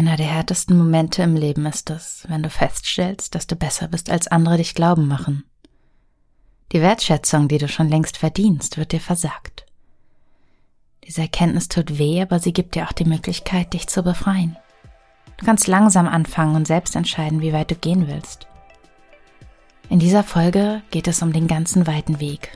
Einer 0.00 0.16
der 0.16 0.28
härtesten 0.28 0.78
Momente 0.78 1.22
im 1.22 1.36
Leben 1.36 1.66
ist 1.66 1.90
es, 1.90 2.24
wenn 2.26 2.42
du 2.42 2.48
feststellst, 2.48 3.34
dass 3.34 3.46
du 3.46 3.54
besser 3.54 3.86
bist, 3.86 4.08
als 4.08 4.28
andere 4.28 4.56
dich 4.56 4.74
glauben 4.74 5.06
machen. 5.06 5.44
Die 6.72 6.80
Wertschätzung, 6.80 7.48
die 7.48 7.58
du 7.58 7.68
schon 7.68 7.90
längst 7.90 8.16
verdienst, 8.16 8.78
wird 8.78 8.92
dir 8.92 9.00
versagt. 9.00 9.66
Diese 11.04 11.20
Erkenntnis 11.20 11.68
tut 11.68 11.98
weh, 11.98 12.22
aber 12.22 12.38
sie 12.38 12.54
gibt 12.54 12.76
dir 12.76 12.86
auch 12.86 12.92
die 12.92 13.04
Möglichkeit, 13.04 13.74
dich 13.74 13.88
zu 13.88 14.02
befreien. 14.02 14.56
Du 15.36 15.44
kannst 15.44 15.66
langsam 15.66 16.08
anfangen 16.08 16.56
und 16.56 16.66
selbst 16.66 16.96
entscheiden, 16.96 17.42
wie 17.42 17.52
weit 17.52 17.70
du 17.70 17.74
gehen 17.74 18.08
willst. 18.08 18.46
In 19.90 19.98
dieser 19.98 20.24
Folge 20.24 20.80
geht 20.90 21.08
es 21.08 21.20
um 21.20 21.34
den 21.34 21.46
ganzen 21.46 21.86
weiten 21.86 22.20
Weg 22.20 22.52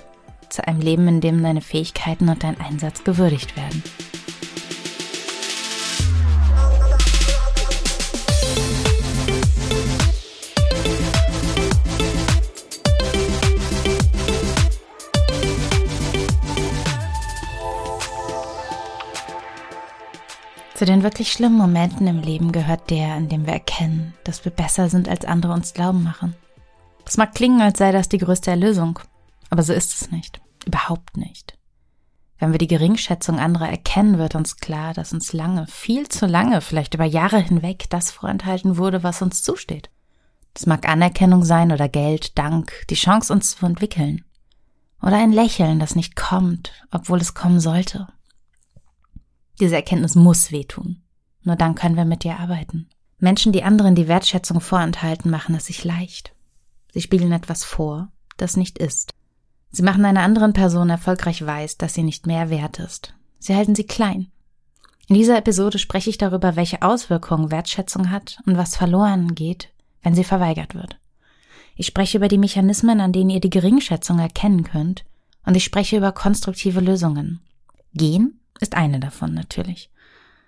zu 0.49 0.67
einem 0.67 0.81
Leben, 0.81 1.07
in 1.09 1.21
dem 1.21 1.43
deine 1.43 1.61
Fähigkeiten 1.61 2.31
und 2.31 2.43
dein 2.43 2.59
Einsatz 2.59 3.05
gewürdigt 3.05 3.55
werden. 3.55 3.83
Zu 20.85 20.93
den 20.93 21.03
wirklich 21.03 21.33
schlimmen 21.33 21.57
Momenten 21.57 22.07
im 22.07 22.21
Leben 22.21 22.53
gehört 22.53 22.91
der, 22.91 23.17
in 23.17 23.31
dem 23.31 23.47
wir 23.47 23.55
erkennen, 23.55 24.13
dass 24.23 24.45
wir 24.45 24.53
besser 24.53 24.91
sind, 24.91 25.09
als 25.09 25.25
andere 25.25 25.55
uns 25.55 25.73
glauben 25.73 26.03
machen. 26.03 26.37
Das 27.07 27.17
mag 27.17 27.35
klingen, 27.35 27.63
als 27.63 27.79
sei 27.79 27.91
das 27.91 28.11
die 28.11 28.19
größte 28.19 28.51
Erlösung, 28.51 28.99
aber 29.49 29.63
so 29.63 29.73
ist 29.73 29.95
es 29.95 30.11
nicht. 30.11 30.43
Überhaupt 30.67 31.17
nicht. 31.17 31.57
Wenn 32.39 32.53
wir 32.53 32.59
die 32.59 32.67
Geringschätzung 32.67 33.39
anderer 33.39 33.71
erkennen, 33.71 34.19
wird 34.19 34.35
uns 34.35 34.59
klar, 34.59 34.93
dass 34.93 35.15
uns 35.15 35.33
lange, 35.33 35.67
viel 35.69 36.07
zu 36.11 36.27
lange, 36.27 36.61
vielleicht 36.61 36.93
über 36.93 37.07
Jahre 37.07 37.39
hinweg, 37.39 37.87
das 37.89 38.11
vorenthalten 38.11 38.77
wurde, 38.77 39.03
was 39.03 39.23
uns 39.23 39.43
zusteht. 39.43 39.89
Das 40.53 40.67
mag 40.67 40.87
Anerkennung 40.87 41.45
sein 41.45 41.73
oder 41.73 41.89
Geld, 41.89 42.37
Dank, 42.37 42.85
die 42.91 42.95
Chance, 42.97 43.33
uns 43.33 43.57
zu 43.57 43.65
entwickeln. 43.65 44.23
Oder 45.01 45.17
ein 45.17 45.33
Lächeln, 45.33 45.79
das 45.79 45.97
nicht 45.97 46.15
kommt, 46.15 46.73
obwohl 46.91 47.23
es 47.23 47.33
kommen 47.33 47.61
sollte. 47.61 48.07
Diese 49.61 49.77
Erkenntnis 49.77 50.15
muss 50.15 50.51
wehtun. 50.51 51.03
Nur 51.43 51.57
dann 51.57 51.75
können 51.75 51.97
wir 51.97 52.05
mit 52.05 52.25
ihr 52.25 52.39
arbeiten. 52.39 52.89
Menschen, 53.19 53.53
die 53.53 53.63
anderen 53.63 53.95
die 53.95 54.09
Wertschätzung 54.09 54.61
vorenthalten, 54.61 55.31
machen 55.31 55.55
es 55.55 55.67
sich 55.67 55.85
leicht. 55.85 56.35
Sie 56.93 57.01
spiegeln 57.01 57.33
etwas 57.33 57.65
vor, 57.65 58.09
das 58.37 58.57
nicht 58.57 58.79
ist. 58.79 59.13
Sie 59.71 59.83
machen 59.83 60.05
einer 60.05 60.23
anderen 60.23 60.53
Person 60.53 60.91
erfolgreich 60.91 61.45
weiß, 61.45 61.79
dass 61.79 61.95
sie 61.95 62.03
nicht 62.03 62.27
mehr 62.27 62.51
wert 62.51 62.79
ist. 62.79 63.15
Sie 63.39 63.55
halten 63.55 63.75
sie 63.75 63.85
klein. 63.85 64.31
In 65.09 65.17
dieser 65.17 65.37
Episode 65.37 65.79
spreche 65.79 66.11
ich 66.11 66.19
darüber, 66.19 66.57
welche 66.57 66.83
Auswirkungen 66.83 67.51
Wertschätzung 67.51 68.11
hat 68.11 68.39
und 68.47 68.57
was 68.57 68.77
verloren 68.77 69.35
geht, 69.35 69.71
wenn 70.03 70.15
sie 70.15 70.25
verweigert 70.25 70.75
wird. 70.75 70.99
Ich 71.77 71.87
spreche 71.87 72.19
über 72.19 72.29
die 72.29 72.39
Mechanismen, 72.39 73.01
an 73.01 73.13
denen 73.13 73.31
ihr 73.31 73.41
die 73.41 73.51
Geringschätzung 73.51 74.19
erkennen 74.19 74.65
könnt, 74.65 75.05
und 75.45 75.57
ich 75.57 75.65
spreche 75.65 75.97
über 75.97 76.13
konstruktive 76.13 76.81
Lösungen. 76.81 77.41
Gehen 77.93 78.41
ist 78.61 78.75
eine 78.75 79.01
davon 79.01 79.35
natürlich. 79.35 79.91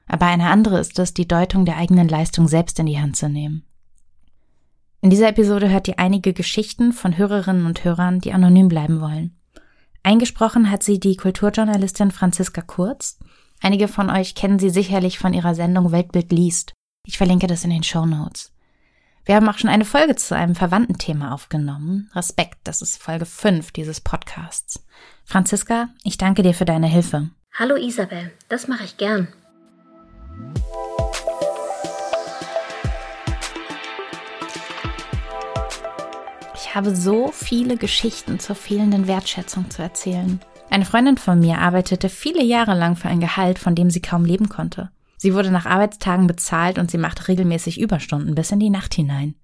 Aber 0.07 0.27
eine 0.27 0.51
andere 0.51 0.79
ist 0.79 0.99
es, 0.99 1.15
die 1.15 1.27
Deutung 1.27 1.65
der 1.65 1.77
eigenen 1.77 2.09
Leistung 2.09 2.49
selbst 2.49 2.79
in 2.79 2.87
die 2.87 3.01
Hand 3.01 3.17
zu 3.17 3.29
nehmen. 3.29 3.65
In 5.01 5.11
dieser 5.11 5.29
Episode 5.29 5.69
hört 5.69 5.89
ihr 5.89 5.99
einige 5.99 6.33
Geschichten 6.33 6.93
von 6.93 7.17
Hörerinnen 7.17 7.67
und 7.67 7.85
Hörern, 7.85 8.21
die 8.21 8.33
anonym 8.33 8.69
bleiben 8.69 9.01
wollen. 9.01 9.37
Eingesprochen 10.03 10.71
hat 10.71 10.83
sie 10.83 11.01
die 11.01 11.17
Kulturjournalistin 11.17 12.13
Franziska 12.13 12.63
Kurz. 12.63 13.19
Einige 13.61 13.89
von 13.89 14.11
euch 14.11 14.35
kennen 14.35 14.59
sie 14.59 14.71
sicherlich 14.71 15.19
von 15.19 15.35
ihrer 15.35 15.55
Sendung 15.55 15.93
Weltbild 15.93 16.31
liest. 16.33 16.73
Ich 17.05 17.19
verlinke 17.19 17.47
das 17.47 17.65
in 17.65 17.71
den 17.71 17.83
Show 17.83 18.07
Notes. 18.07 18.53
Wir 19.25 19.35
haben 19.35 19.49
auch 19.49 19.59
schon 19.59 19.71
eine 19.71 19.85
Folge 19.85 20.15
zu 20.15 20.37
einem 20.37 20.55
verwandten 20.55 20.99
Thema 20.99 21.35
aufgenommen. 21.35 22.09
Respekt, 22.15 22.59
das 22.63 22.81
ist 22.81 23.03
Folge 23.03 23.27
5 23.27 23.73
dieses 23.73 24.01
Podcasts. 24.01 24.87
Franziska, 25.25 25.89
ich 26.05 26.17
danke 26.17 26.43
dir 26.43 26.55
für 26.55 26.65
deine 26.65 26.87
Hilfe. 26.87 27.31
Hallo 27.59 27.77
Isabel, 27.77 28.33
das 28.51 28.69
mache 28.69 28.85
ich 28.85 28.99
gern. 28.99 29.29
Ich 36.55 36.75
habe 36.75 36.95
so 36.95 37.33
viele 37.33 37.79
Geschichten 37.79 38.39
zur 38.41 38.57
fehlenden 38.57 39.07
Wertschätzung 39.07 39.71
zu 39.71 39.81
erzählen. 39.81 40.39
Eine 40.69 40.85
Freundin 40.85 41.17
von 41.17 41.41
mir 41.41 41.57
arbeitete 41.57 42.11
viele 42.11 42.45
Jahre 42.45 42.75
lang 42.75 42.95
für 42.95 43.09
ein 43.09 43.21
Gehalt, 43.21 43.59
von 43.59 43.75
dem 43.75 43.89
sie 43.89 44.03
kaum 44.03 44.27
leben 44.27 44.51
konnte. 44.51 44.91
Sie 45.17 45.33
wurde 45.33 45.51
nach 45.51 45.65
Arbeitstagen 45.65 46.27
bezahlt 46.27 46.77
und 46.77 46.91
sie 46.91 46.99
machte 46.99 47.27
regelmäßig 47.29 47.81
Überstunden 47.81 48.35
bis 48.35 48.51
in 48.51 48.61
die 48.61 48.69
Nacht 48.69 48.93
hinein. 48.93 49.35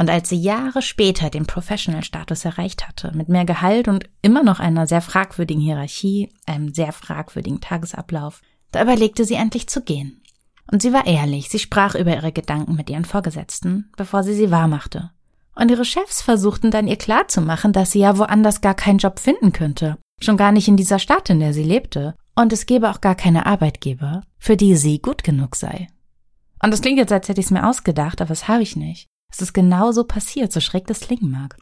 Und 0.00 0.08
als 0.08 0.30
sie 0.30 0.40
Jahre 0.40 0.80
später 0.80 1.28
den 1.28 1.44
Professional-Status 1.44 2.46
erreicht 2.46 2.88
hatte, 2.88 3.12
mit 3.14 3.28
mehr 3.28 3.44
Gehalt 3.44 3.86
und 3.86 4.08
immer 4.22 4.42
noch 4.42 4.58
einer 4.58 4.86
sehr 4.86 5.02
fragwürdigen 5.02 5.62
Hierarchie, 5.62 6.32
einem 6.46 6.72
sehr 6.72 6.92
fragwürdigen 6.92 7.60
Tagesablauf, 7.60 8.40
da 8.72 8.82
überlegte 8.82 9.26
sie 9.26 9.34
endlich 9.34 9.68
zu 9.68 9.82
gehen. 9.82 10.22
Und 10.72 10.80
sie 10.80 10.94
war 10.94 11.06
ehrlich, 11.06 11.50
sie 11.50 11.58
sprach 11.58 11.94
über 11.94 12.14
ihre 12.14 12.32
Gedanken 12.32 12.76
mit 12.76 12.88
ihren 12.88 13.04
Vorgesetzten, 13.04 13.92
bevor 13.98 14.22
sie 14.22 14.32
sie 14.32 14.50
wahrmachte. 14.50 15.10
Und 15.54 15.70
ihre 15.70 15.84
Chefs 15.84 16.22
versuchten 16.22 16.70
dann 16.70 16.88
ihr 16.88 16.96
klarzumachen, 16.96 17.74
dass 17.74 17.92
sie 17.92 18.00
ja 18.00 18.16
woanders 18.16 18.62
gar 18.62 18.74
keinen 18.74 19.00
Job 19.00 19.18
finden 19.18 19.52
könnte, 19.52 19.98
schon 20.18 20.38
gar 20.38 20.52
nicht 20.52 20.66
in 20.66 20.78
dieser 20.78 20.98
Stadt, 20.98 21.28
in 21.28 21.40
der 21.40 21.52
sie 21.52 21.62
lebte, 21.62 22.14
und 22.34 22.54
es 22.54 22.64
gäbe 22.64 22.88
auch 22.88 23.02
gar 23.02 23.16
keine 23.16 23.44
Arbeitgeber, 23.44 24.22
für 24.38 24.56
die 24.56 24.76
sie 24.76 25.02
gut 25.02 25.24
genug 25.24 25.56
sei. 25.56 25.88
Und 26.62 26.70
das 26.70 26.80
klingt 26.80 26.96
jetzt, 26.96 27.12
als 27.12 27.28
hätte 27.28 27.40
ich 27.40 27.48
es 27.48 27.52
mir 27.52 27.68
ausgedacht, 27.68 28.22
aber 28.22 28.30
das 28.30 28.48
habe 28.48 28.62
ich 28.62 28.76
nicht. 28.76 29.09
Es 29.30 29.40
ist 29.40 29.52
genau 29.52 29.92
so 29.92 30.04
passiert, 30.04 30.52
so 30.52 30.60
schräg 30.60 30.86
das 30.86 31.00
klingen 31.00 31.30
mag. 31.30 31.56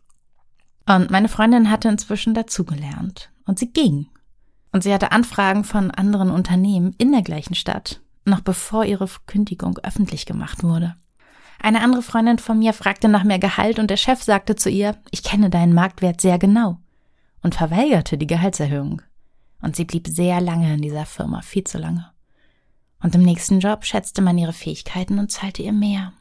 Und 0.86 1.10
meine 1.10 1.28
Freundin 1.28 1.70
hatte 1.70 1.88
inzwischen 1.88 2.34
dazugelernt. 2.34 3.30
Und 3.44 3.58
sie 3.58 3.70
ging. 3.70 4.08
Und 4.72 4.82
sie 4.82 4.92
hatte 4.92 5.12
Anfragen 5.12 5.64
von 5.64 5.90
anderen 5.90 6.30
Unternehmen 6.30 6.94
in 6.98 7.12
der 7.12 7.22
gleichen 7.22 7.54
Stadt, 7.54 8.00
noch 8.24 8.40
bevor 8.40 8.84
ihre 8.84 9.08
Kündigung 9.26 9.78
öffentlich 9.78 10.26
gemacht 10.26 10.62
wurde. 10.62 10.96
Eine 11.60 11.82
andere 11.82 12.02
Freundin 12.02 12.38
von 12.38 12.58
mir 12.58 12.72
fragte 12.72 13.08
nach 13.08 13.24
mehr 13.24 13.38
Gehalt 13.38 13.78
und 13.78 13.90
der 13.90 13.96
Chef 13.96 14.22
sagte 14.22 14.54
zu 14.54 14.70
ihr, 14.70 14.96
ich 15.10 15.22
kenne 15.22 15.50
deinen 15.50 15.74
Marktwert 15.74 16.20
sehr 16.20 16.38
genau 16.38 16.78
und 17.42 17.54
verweigerte 17.54 18.16
die 18.16 18.26
Gehaltserhöhung. 18.26 19.02
Und 19.60 19.74
sie 19.74 19.84
blieb 19.84 20.06
sehr 20.06 20.40
lange 20.40 20.74
in 20.74 20.82
dieser 20.82 21.04
Firma, 21.06 21.42
viel 21.42 21.64
zu 21.64 21.78
lange. 21.78 22.10
Und 23.02 23.14
im 23.14 23.22
nächsten 23.22 23.60
Job 23.60 23.84
schätzte 23.84 24.22
man 24.22 24.38
ihre 24.38 24.52
Fähigkeiten 24.52 25.18
und 25.18 25.32
zahlte 25.32 25.62
ihr 25.62 25.72
mehr. 25.72 26.12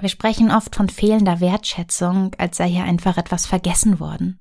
Wir 0.00 0.08
sprechen 0.08 0.50
oft 0.52 0.76
von 0.76 0.88
fehlender 0.88 1.40
Wertschätzung, 1.40 2.34
als 2.38 2.56
sei 2.56 2.68
hier 2.68 2.84
einfach 2.84 3.16
etwas 3.18 3.46
vergessen 3.46 3.98
worden. 3.98 4.38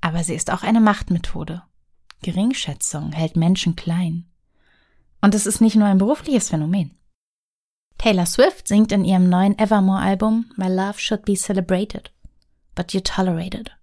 Aber 0.00 0.24
sie 0.24 0.34
ist 0.34 0.50
auch 0.50 0.62
eine 0.62 0.80
Machtmethode. 0.80 1.62
Geringschätzung 2.22 3.12
hält 3.12 3.36
Menschen 3.36 3.76
klein. 3.76 4.30
Und 5.20 5.34
es 5.34 5.46
ist 5.46 5.60
nicht 5.60 5.76
nur 5.76 5.86
ein 5.86 5.98
berufliches 5.98 6.48
Phänomen. 6.48 6.98
Taylor 7.98 8.26
Swift 8.26 8.66
singt 8.66 8.92
in 8.92 9.04
ihrem 9.04 9.28
neuen 9.28 9.58
Evermore-Album 9.58 10.50
My 10.56 10.68
Love 10.68 10.98
Should 10.98 11.24
Be 11.24 11.34
Celebrated, 11.34 12.12
but 12.74 12.90
You're 12.90 13.04
Tolerated. 13.04 13.76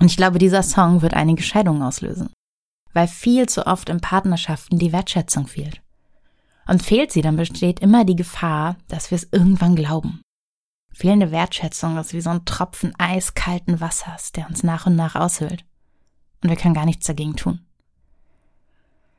Und 0.00 0.06
ich 0.06 0.16
glaube, 0.16 0.38
dieser 0.38 0.62
Song 0.62 1.00
wird 1.00 1.14
einige 1.14 1.42
Scheidungen 1.42 1.82
auslösen, 1.82 2.30
weil 2.92 3.08
viel 3.08 3.48
zu 3.48 3.66
oft 3.66 3.88
in 3.88 4.00
Partnerschaften 4.00 4.78
die 4.78 4.92
Wertschätzung 4.92 5.46
fehlt. 5.46 5.80
Und 6.66 6.82
fehlt 6.82 7.12
sie, 7.12 7.22
dann 7.22 7.36
besteht 7.36 7.80
immer 7.80 8.04
die 8.04 8.16
Gefahr, 8.16 8.76
dass 8.88 9.10
wir 9.10 9.16
es 9.16 9.28
irgendwann 9.30 9.76
glauben. 9.76 10.20
Fehlende 10.92 11.30
Wertschätzung 11.30 11.96
ist 11.98 12.12
wie 12.12 12.20
so 12.20 12.30
ein 12.30 12.44
Tropfen 12.44 12.94
eiskalten 12.98 13.80
Wassers, 13.80 14.32
der 14.32 14.48
uns 14.48 14.62
nach 14.62 14.86
und 14.86 14.96
nach 14.96 15.14
aushöhlt. 15.14 15.64
Und 16.42 16.50
wir 16.50 16.56
können 16.56 16.74
gar 16.74 16.86
nichts 16.86 17.06
dagegen 17.06 17.36
tun. 17.36 17.60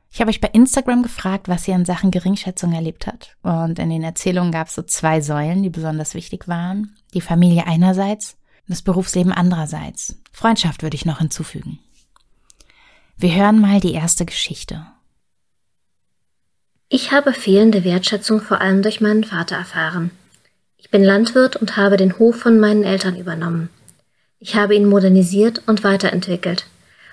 Ich 0.09 0.19
habe 0.19 0.29
euch 0.29 0.41
bei 0.41 0.49
Instagram 0.49 1.03
gefragt, 1.03 1.47
was 1.47 1.67
ihr 1.67 1.75
in 1.75 1.85
Sachen 1.85 2.11
Geringschätzung 2.11 2.73
erlebt 2.73 3.07
hat. 3.07 3.37
Und 3.43 3.77
in 3.79 3.89
den 3.89 4.03
Erzählungen 4.03 4.51
gab 4.51 4.67
es 4.67 4.75
so 4.75 4.81
zwei 4.81 5.21
Säulen, 5.21 5.63
die 5.63 5.69
besonders 5.69 6.13
wichtig 6.15 6.47
waren. 6.47 6.95
Die 7.13 7.21
Familie 7.21 7.67
einerseits 7.67 8.37
das 8.67 8.81
Berufsleben 8.81 9.31
andererseits. 9.31 10.19
Freundschaft 10.31 10.83
würde 10.83 10.95
ich 10.95 11.05
noch 11.05 11.19
hinzufügen. 11.19 11.79
Wir 13.15 13.33
hören 13.33 13.59
mal 13.59 13.79
die 13.79 13.93
erste 13.93 14.25
Geschichte. 14.25 14.85
Ich 16.89 17.11
habe 17.11 17.33
fehlende 17.33 17.83
Wertschätzung 17.83 18.39
vor 18.39 18.61
allem 18.61 18.81
durch 18.81 19.01
meinen 19.01 19.25
Vater 19.25 19.57
erfahren. 19.57 20.11
Ich 20.77 20.89
bin 20.89 21.03
Landwirt 21.03 21.57
und 21.57 21.75
habe 21.75 21.97
den 21.97 22.17
Hof 22.17 22.37
von 22.37 22.61
meinen 22.61 22.85
Eltern 22.85 23.17
übernommen. 23.17 23.67
Ich 24.39 24.55
habe 24.55 24.73
ihn 24.73 24.87
modernisiert 24.87 25.63
und 25.67 25.83
weiterentwickelt. 25.83 26.65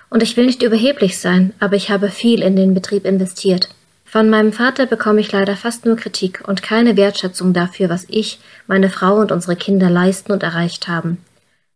Und 0.09 0.23
ich 0.23 0.37
will 0.37 0.45
nicht 0.45 0.63
überheblich 0.63 1.19
sein, 1.19 1.53
aber 1.59 1.75
ich 1.75 1.89
habe 1.89 2.09
viel 2.09 2.41
in 2.41 2.55
den 2.55 2.73
Betrieb 2.73 3.03
investiert. 3.03 3.67
Von 4.05 4.29
meinem 4.29 4.53
Vater 4.53 4.85
bekomme 4.85 5.19
ich 5.19 5.33
leider 5.33 5.57
fast 5.57 5.85
nur 5.85 5.97
Kritik 5.97 6.41
und 6.47 6.63
keine 6.63 6.95
Wertschätzung 6.95 7.51
dafür, 7.51 7.89
was 7.89 8.05
ich, 8.07 8.39
meine 8.67 8.89
Frau 8.89 9.17
und 9.17 9.33
unsere 9.33 9.57
Kinder 9.57 9.89
leisten 9.89 10.31
und 10.31 10.43
erreicht 10.43 10.87
haben. 10.87 11.17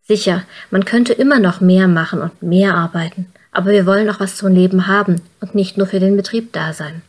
Sicher, 0.08 0.44
man 0.72 0.86
könnte 0.86 1.12
immer 1.12 1.40
noch 1.40 1.60
mehr 1.60 1.90
machen 1.90 2.22
und 2.22 2.42
mehr 2.42 2.76
arbeiten, 2.76 3.26
aber 3.52 3.72
wir 3.72 3.86
wollen 3.86 4.10
auch 4.10 4.22
was 4.22 4.38
zum 4.38 4.54
Leben 4.54 4.88
haben 4.88 5.18
und 5.42 5.54
nicht 5.54 5.78
nur 5.78 5.88
für 5.88 6.00
den 6.00 6.16
Betrieb 6.16 6.54
da 6.54 6.72
sein. 6.72 7.02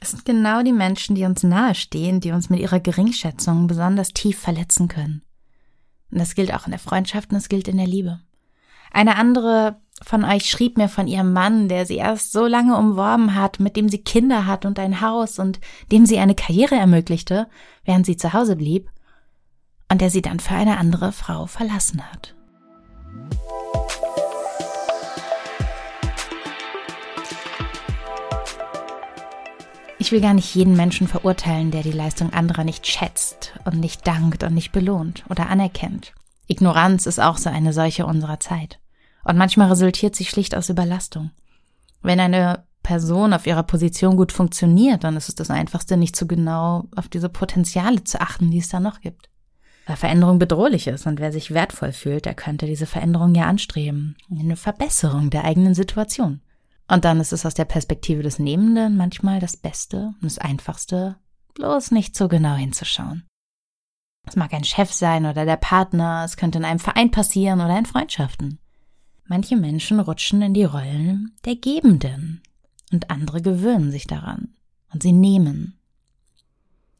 Es 0.00 0.10
sind 0.10 0.24
genau 0.24 0.62
die 0.62 0.72
Menschen, 0.72 1.16
die 1.16 1.24
uns 1.24 1.42
nahestehen, 1.42 2.20
die 2.20 2.30
uns 2.30 2.50
mit 2.50 2.60
ihrer 2.60 2.80
Geringschätzung 2.80 3.66
besonders 3.66 4.12
tief 4.12 4.38
verletzen 4.38 4.88
können. 4.88 5.22
Und 6.10 6.18
das 6.18 6.34
gilt 6.34 6.54
auch 6.54 6.66
in 6.66 6.70
der 6.70 6.78
Freundschaft 6.78 7.30
und 7.30 7.36
das 7.36 7.48
gilt 7.48 7.68
in 7.68 7.76
der 7.76 7.86
Liebe. 7.86 8.20
Eine 8.92 9.16
andere 9.16 9.80
von 10.02 10.24
euch 10.24 10.48
schrieb 10.48 10.78
mir 10.78 10.88
von 10.88 11.08
ihrem 11.08 11.32
Mann, 11.32 11.68
der 11.68 11.84
sie 11.84 11.96
erst 11.96 12.32
so 12.32 12.46
lange 12.46 12.76
umworben 12.76 13.34
hat, 13.34 13.58
mit 13.58 13.76
dem 13.76 13.88
sie 13.88 13.98
Kinder 13.98 14.46
hat 14.46 14.64
und 14.64 14.78
ein 14.78 15.00
Haus 15.00 15.38
und 15.38 15.60
dem 15.90 16.06
sie 16.06 16.18
eine 16.18 16.36
Karriere 16.36 16.76
ermöglichte, 16.76 17.48
während 17.84 18.06
sie 18.06 18.16
zu 18.16 18.32
Hause 18.32 18.56
blieb, 18.56 18.90
und 19.90 20.00
der 20.00 20.10
sie 20.10 20.22
dann 20.22 20.38
für 20.38 20.54
eine 20.54 20.78
andere 20.78 21.12
Frau 21.12 21.46
verlassen 21.46 22.02
hat. 22.12 22.34
Ich 30.08 30.12
will 30.12 30.22
gar 30.22 30.32
nicht 30.32 30.54
jeden 30.54 30.74
Menschen 30.74 31.06
verurteilen, 31.06 31.70
der 31.70 31.82
die 31.82 31.92
Leistung 31.92 32.32
anderer 32.32 32.64
nicht 32.64 32.86
schätzt 32.86 33.52
und 33.66 33.78
nicht 33.78 34.06
dankt 34.06 34.42
und 34.42 34.54
nicht 34.54 34.72
belohnt 34.72 35.22
oder 35.28 35.50
anerkennt. 35.50 36.14
Ignoranz 36.46 37.04
ist 37.04 37.18
auch 37.18 37.36
so 37.36 37.50
eine 37.50 37.74
solche 37.74 38.06
unserer 38.06 38.40
Zeit. 38.40 38.80
Und 39.22 39.36
manchmal 39.36 39.68
resultiert 39.68 40.16
sie 40.16 40.24
schlicht 40.24 40.56
aus 40.56 40.70
Überlastung. 40.70 41.30
Wenn 42.00 42.20
eine 42.20 42.64
Person 42.82 43.34
auf 43.34 43.46
ihrer 43.46 43.64
Position 43.64 44.16
gut 44.16 44.32
funktioniert, 44.32 45.04
dann 45.04 45.14
ist 45.14 45.28
es 45.28 45.34
das 45.34 45.50
Einfachste, 45.50 45.98
nicht 45.98 46.16
so 46.16 46.24
genau 46.24 46.86
auf 46.96 47.08
diese 47.08 47.28
Potenziale 47.28 48.02
zu 48.02 48.18
achten, 48.18 48.50
die 48.50 48.60
es 48.60 48.70
da 48.70 48.80
noch 48.80 49.02
gibt. 49.02 49.28
Weil 49.86 49.96
Veränderung 49.96 50.38
bedrohlich 50.38 50.86
ist 50.86 51.06
und 51.06 51.20
wer 51.20 51.32
sich 51.32 51.52
wertvoll 51.52 51.92
fühlt, 51.92 52.24
der 52.24 52.32
könnte 52.32 52.64
diese 52.64 52.86
Veränderung 52.86 53.34
ja 53.34 53.44
anstreben. 53.44 54.16
Eine 54.30 54.56
Verbesserung 54.56 55.28
der 55.28 55.44
eigenen 55.44 55.74
Situation. 55.74 56.40
Und 56.88 57.04
dann 57.04 57.20
ist 57.20 57.32
es 57.32 57.44
aus 57.44 57.54
der 57.54 57.66
Perspektive 57.66 58.22
des 58.22 58.38
Nehmenden 58.38 58.96
manchmal 58.96 59.40
das 59.40 59.56
Beste 59.56 60.14
und 60.20 60.24
das 60.24 60.38
Einfachste, 60.38 61.16
bloß 61.54 61.90
nicht 61.90 62.16
so 62.16 62.28
genau 62.28 62.54
hinzuschauen. 62.54 63.24
Es 64.26 64.36
mag 64.36 64.52
ein 64.52 64.64
Chef 64.64 64.92
sein 64.92 65.26
oder 65.26 65.44
der 65.44 65.56
Partner, 65.56 66.22
es 66.24 66.36
könnte 66.36 66.58
in 66.58 66.64
einem 66.64 66.80
Verein 66.80 67.10
passieren 67.10 67.60
oder 67.60 67.78
in 67.78 67.86
Freundschaften. 67.86 68.58
Manche 69.24 69.56
Menschen 69.56 70.00
rutschen 70.00 70.40
in 70.40 70.54
die 70.54 70.64
Rollen 70.64 71.36
der 71.44 71.56
Gebenden 71.56 72.42
und 72.92 73.10
andere 73.10 73.42
gewöhnen 73.42 73.90
sich 73.90 74.06
daran 74.06 74.54
und 74.92 75.02
sie 75.02 75.12
nehmen. 75.12 75.78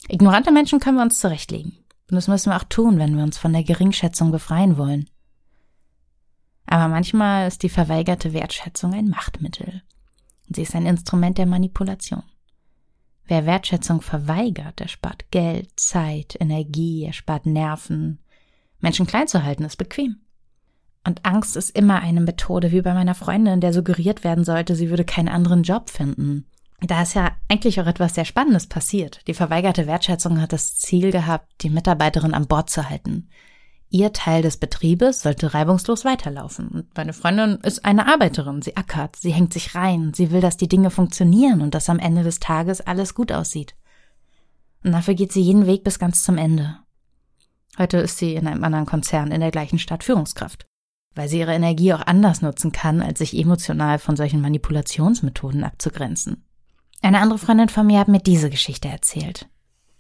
Ignorante 0.08 0.52
Menschen 0.52 0.81
können 0.81 0.96
wir 0.96 1.02
uns 1.02 1.20
zurechtlegen. 1.20 1.85
Und 2.11 2.14
das 2.14 2.29
müssen 2.29 2.50
wir 2.50 2.56
auch 2.56 2.64
tun, 2.64 2.99
wenn 2.99 3.17
wir 3.17 3.25
uns 3.25 3.37
von 3.37 3.52
der 3.52 3.64
Geringschätzung 3.64 4.31
befreien 4.31 4.79
wollen. 4.79 5.11
Aber 6.70 6.88
manchmal 6.88 7.49
ist 7.49 7.62
die 7.62 7.70
verweigerte 7.70 8.35
Wertschätzung 8.35 8.93
ein 8.93 9.09
Machtmittel. 9.09 9.82
Sie 10.50 10.62
ist 10.62 10.75
ein 10.75 10.85
Instrument 10.85 11.38
der 11.38 11.47
Manipulation. 11.47 12.23
Wer 13.25 13.47
Wertschätzung 13.47 14.03
verweigert, 14.03 14.79
der 14.79 14.88
spart 14.88 15.31
Geld, 15.31 15.69
Zeit, 15.81 16.37
Energie, 16.38 17.05
er 17.05 17.15
spart 17.15 17.47
Nerven. 17.47 18.19
Menschen 18.81 19.06
klein 19.06 19.29
zu 19.29 19.44
halten 19.44 19.65
ist 19.65 19.76
bequem. 19.76 20.20
Und 21.06 21.25
Angst 21.25 21.56
ist 21.56 21.70
immer 21.70 22.00
eine 22.00 22.20
Methode, 22.20 22.71
wie 22.71 22.82
bei 22.82 22.93
meiner 22.93 23.14
Freundin, 23.14 23.62
der 23.62 23.73
suggeriert 23.73 24.23
werden 24.23 24.44
sollte, 24.44 24.76
sie 24.76 24.91
würde 24.91 25.06
keinen 25.06 25.29
anderen 25.29 25.62
Job 25.62 25.88
finden. 25.88 26.47
Da 26.81 27.00
ist 27.00 27.14
ja 27.14 27.32
eigentlich 27.49 27.81
auch 27.81 27.87
etwas 27.87 28.14
sehr 28.14 28.26
Spannendes 28.26 28.67
passiert. 28.67 29.26
Die 29.26 29.35
verweigerte 29.35 29.87
Wertschätzung 29.87 30.38
hat 30.41 30.53
das 30.53 30.76
Ziel 30.76 31.12
gehabt, 31.12 31.50
die 31.62 31.71
Mitarbeiterin 31.71 32.35
an 32.35 32.47
Bord 32.47 32.69
zu 32.69 32.91
halten. 32.91 33.31
Ihr 33.90 34.12
Teil 34.12 34.43
des 34.43 34.58
Betriebes 34.58 35.23
sollte 35.23 35.55
reibungslos 35.55 36.05
weiterlaufen. 36.05 36.69
Und 36.69 36.96
meine 36.96 37.14
Freundin 37.14 37.58
ist 37.62 37.85
eine 37.85 38.06
Arbeiterin. 38.06 38.61
Sie 38.61 38.76
ackert, 38.76 39.17
sie 39.17 39.32
hängt 39.32 39.55
sich 39.55 39.75
rein, 39.75 40.12
sie 40.14 40.31
will, 40.31 40.43
dass 40.43 40.58
die 40.58 40.69
Dinge 40.69 40.90
funktionieren 40.90 41.62
und 41.62 41.75
dass 41.75 41.88
am 41.88 41.99
Ende 41.99 42.23
des 42.23 42.38
Tages 42.38 42.82
alles 42.82 43.14
gut 43.14 43.32
aussieht. 43.32 43.75
Und 44.85 44.93
dafür 44.93 45.14
geht 45.14 45.32
sie 45.32 45.40
jeden 45.40 45.67
Weg 45.67 45.85
bis 45.85 45.99
ganz 45.99 46.23
zum 46.23 46.37
Ende. 46.37 46.79
Heute 47.79 47.99
ist 47.99 48.19
sie 48.19 48.35
in 48.35 48.46
einem 48.46 48.62
anderen 48.64 48.87
Konzern 48.87 49.32
in 49.32 49.40
der 49.40 49.50
gleichen 49.50 49.79
Stadt 49.79 50.05
Führungskraft, 50.05 50.67
weil 51.14 51.29
sie 51.29 51.38
ihre 51.38 51.55
Energie 51.55 51.94
auch 51.94 52.06
anders 52.06 52.43
nutzen 52.43 52.73
kann, 52.73 53.00
als 53.00 53.20
sich 53.20 53.37
emotional 53.37 53.99
von 53.99 54.17
solchen 54.17 54.40
Manipulationsmethoden 54.40 55.64
abzugrenzen. 55.64 56.44
Eine 57.00 57.20
andere 57.20 57.38
Freundin 57.38 57.69
von 57.69 57.87
mir 57.87 58.00
hat 58.00 58.08
mir 58.08 58.20
diese 58.20 58.50
Geschichte 58.50 58.88
erzählt. 58.88 59.49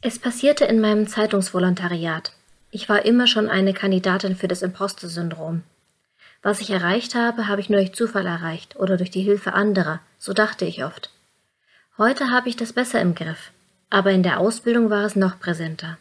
Es 0.00 0.18
passierte 0.18 0.64
in 0.64 0.80
meinem 0.80 1.06
Zeitungsvolontariat. 1.06 2.32
Ich 2.70 2.88
war 2.88 3.04
immer 3.06 3.26
schon 3.26 3.48
eine 3.48 3.72
Kandidatin 3.72 4.36
für 4.36 4.48
das 4.48 4.60
Imposter-Syndrom. 4.60 5.62
Was 6.42 6.60
ich 6.60 6.70
erreicht 6.70 7.14
habe, 7.14 7.48
habe 7.48 7.60
ich 7.62 7.70
nur 7.70 7.80
durch 7.80 7.94
Zufall 7.94 8.26
erreicht 8.26 8.76
oder 8.76 8.98
durch 8.98 9.10
die 9.10 9.22
Hilfe 9.22 9.54
anderer, 9.54 10.00
so 10.18 10.34
dachte 10.34 10.66
ich 10.66 10.84
oft. 10.84 11.10
Heute 11.96 12.30
habe 12.30 12.48
ich 12.48 12.56
das 12.56 12.74
besser 12.74 13.00
im 13.00 13.14
Griff, 13.14 13.52
aber 13.88 14.10
in 14.10 14.22
der 14.22 14.38
Ausbildung 14.38 14.90
war 14.90 15.04
es 15.04 15.16
noch 15.16 15.40
präsenter. 15.40 15.96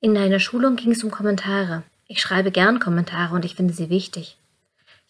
In 0.00 0.16
einer 0.16 0.40
Schulung 0.40 0.76
ging 0.76 0.92
es 0.92 1.04
um 1.04 1.10
Kommentare. 1.10 1.82
Ich 2.08 2.22
schreibe 2.22 2.50
gern 2.50 2.80
Kommentare 2.80 3.34
und 3.34 3.44
ich 3.44 3.54
finde 3.54 3.74
sie 3.74 3.90
wichtig. 3.90 4.38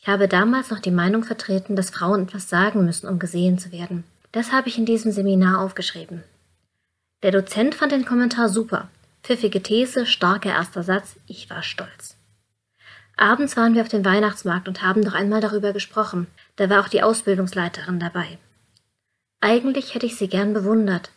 Ich 0.00 0.08
habe 0.08 0.26
damals 0.26 0.70
noch 0.70 0.80
die 0.80 0.90
Meinung 0.90 1.22
vertreten, 1.22 1.76
dass 1.76 1.90
Frauen 1.90 2.24
etwas 2.24 2.48
sagen 2.48 2.84
müssen, 2.84 3.08
um 3.08 3.18
gesehen 3.18 3.58
zu 3.58 3.70
werden. 3.70 4.04
Das 4.32 4.52
habe 4.52 4.68
ich 4.68 4.78
in 4.78 4.84
diesem 4.84 5.12
Seminar 5.12 5.60
aufgeschrieben. 5.60 6.24
Der 7.22 7.30
Dozent 7.30 7.74
fand 7.74 7.92
den 7.92 8.04
Kommentar 8.04 8.48
super 8.48 8.88
Pfiffige 9.26 9.60
These, 9.60 10.06
starker 10.06 10.50
erster 10.50 10.84
Satz, 10.84 11.16
ich 11.26 11.50
war 11.50 11.64
stolz. 11.64 12.16
Abends 13.16 13.56
waren 13.56 13.74
wir 13.74 13.82
auf 13.82 13.88
dem 13.88 14.04
Weihnachtsmarkt 14.04 14.68
und 14.68 14.82
haben 14.82 15.00
noch 15.00 15.14
einmal 15.14 15.40
darüber 15.40 15.72
gesprochen. 15.72 16.28
Da 16.54 16.70
war 16.70 16.80
auch 16.80 16.86
die 16.86 17.02
Ausbildungsleiterin 17.02 17.98
dabei. 17.98 18.38
Eigentlich 19.40 19.96
hätte 19.96 20.06
ich 20.06 20.14
sie 20.14 20.28
gern 20.28 20.52
bewundert. 20.52 21.10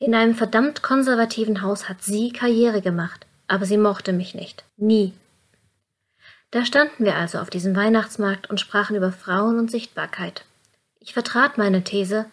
In 0.00 0.16
einem 0.16 0.34
verdammt 0.34 0.82
konservativen 0.82 1.62
Haus 1.62 1.88
hat 1.88 2.02
sie 2.02 2.32
Karriere 2.32 2.82
gemacht, 2.82 3.24
aber 3.46 3.66
sie 3.66 3.78
mochte 3.78 4.12
mich 4.12 4.34
nicht. 4.34 4.64
Nie. 4.76 5.12
Da 6.50 6.64
standen 6.64 7.04
wir 7.04 7.14
also 7.14 7.38
auf 7.38 7.50
diesem 7.50 7.76
Weihnachtsmarkt 7.76 8.50
und 8.50 8.58
sprachen 8.58 8.96
über 8.96 9.12
Frauen 9.12 9.60
und 9.60 9.70
Sichtbarkeit. 9.70 10.44
Ich 10.98 11.12
vertrat 11.12 11.56
meine 11.56 11.84
These, 11.84 12.26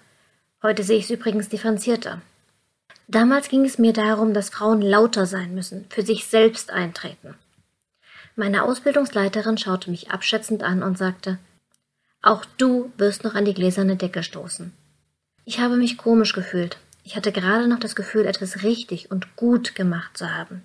heute 0.64 0.82
sehe 0.82 0.98
ich 0.98 1.04
es 1.04 1.12
übrigens 1.12 1.48
differenzierter. 1.48 2.24
Damals 3.12 3.50
ging 3.50 3.66
es 3.66 3.78
mir 3.78 3.92
darum, 3.92 4.34
dass 4.34 4.52
Frauen 4.52 4.82
lauter 4.82 5.26
sein 5.26 5.54
müssen, 5.54 5.86
für 5.90 6.02
sich 6.02 6.28
selbst 6.28 6.72
eintreten. 6.72 7.36
Meine 8.38 8.64
Ausbildungsleiterin 8.64 9.58
schaute 9.58 9.92
mich 9.92 10.12
abschätzend 10.12 10.64
an 10.64 10.82
und 10.82 10.98
sagte, 10.98 11.38
auch 12.22 12.46
du 12.58 12.94
wirst 12.98 13.26
noch 13.26 13.36
an 13.36 13.44
die 13.44 13.54
gläserne 13.54 13.98
Decke 13.98 14.24
stoßen. 14.24 14.72
Ich 15.44 15.60
habe 15.60 15.76
mich 15.76 15.98
komisch 15.98 16.32
gefühlt. 16.32 16.78
Ich 17.04 17.18
hatte 17.18 17.34
gerade 17.34 17.68
noch 17.68 17.80
das 17.80 17.98
Gefühl, 17.98 18.26
etwas 18.26 18.64
richtig 18.64 19.12
und 19.12 19.36
gut 19.36 19.76
gemacht 19.76 20.18
zu 20.18 20.34
haben. 20.34 20.64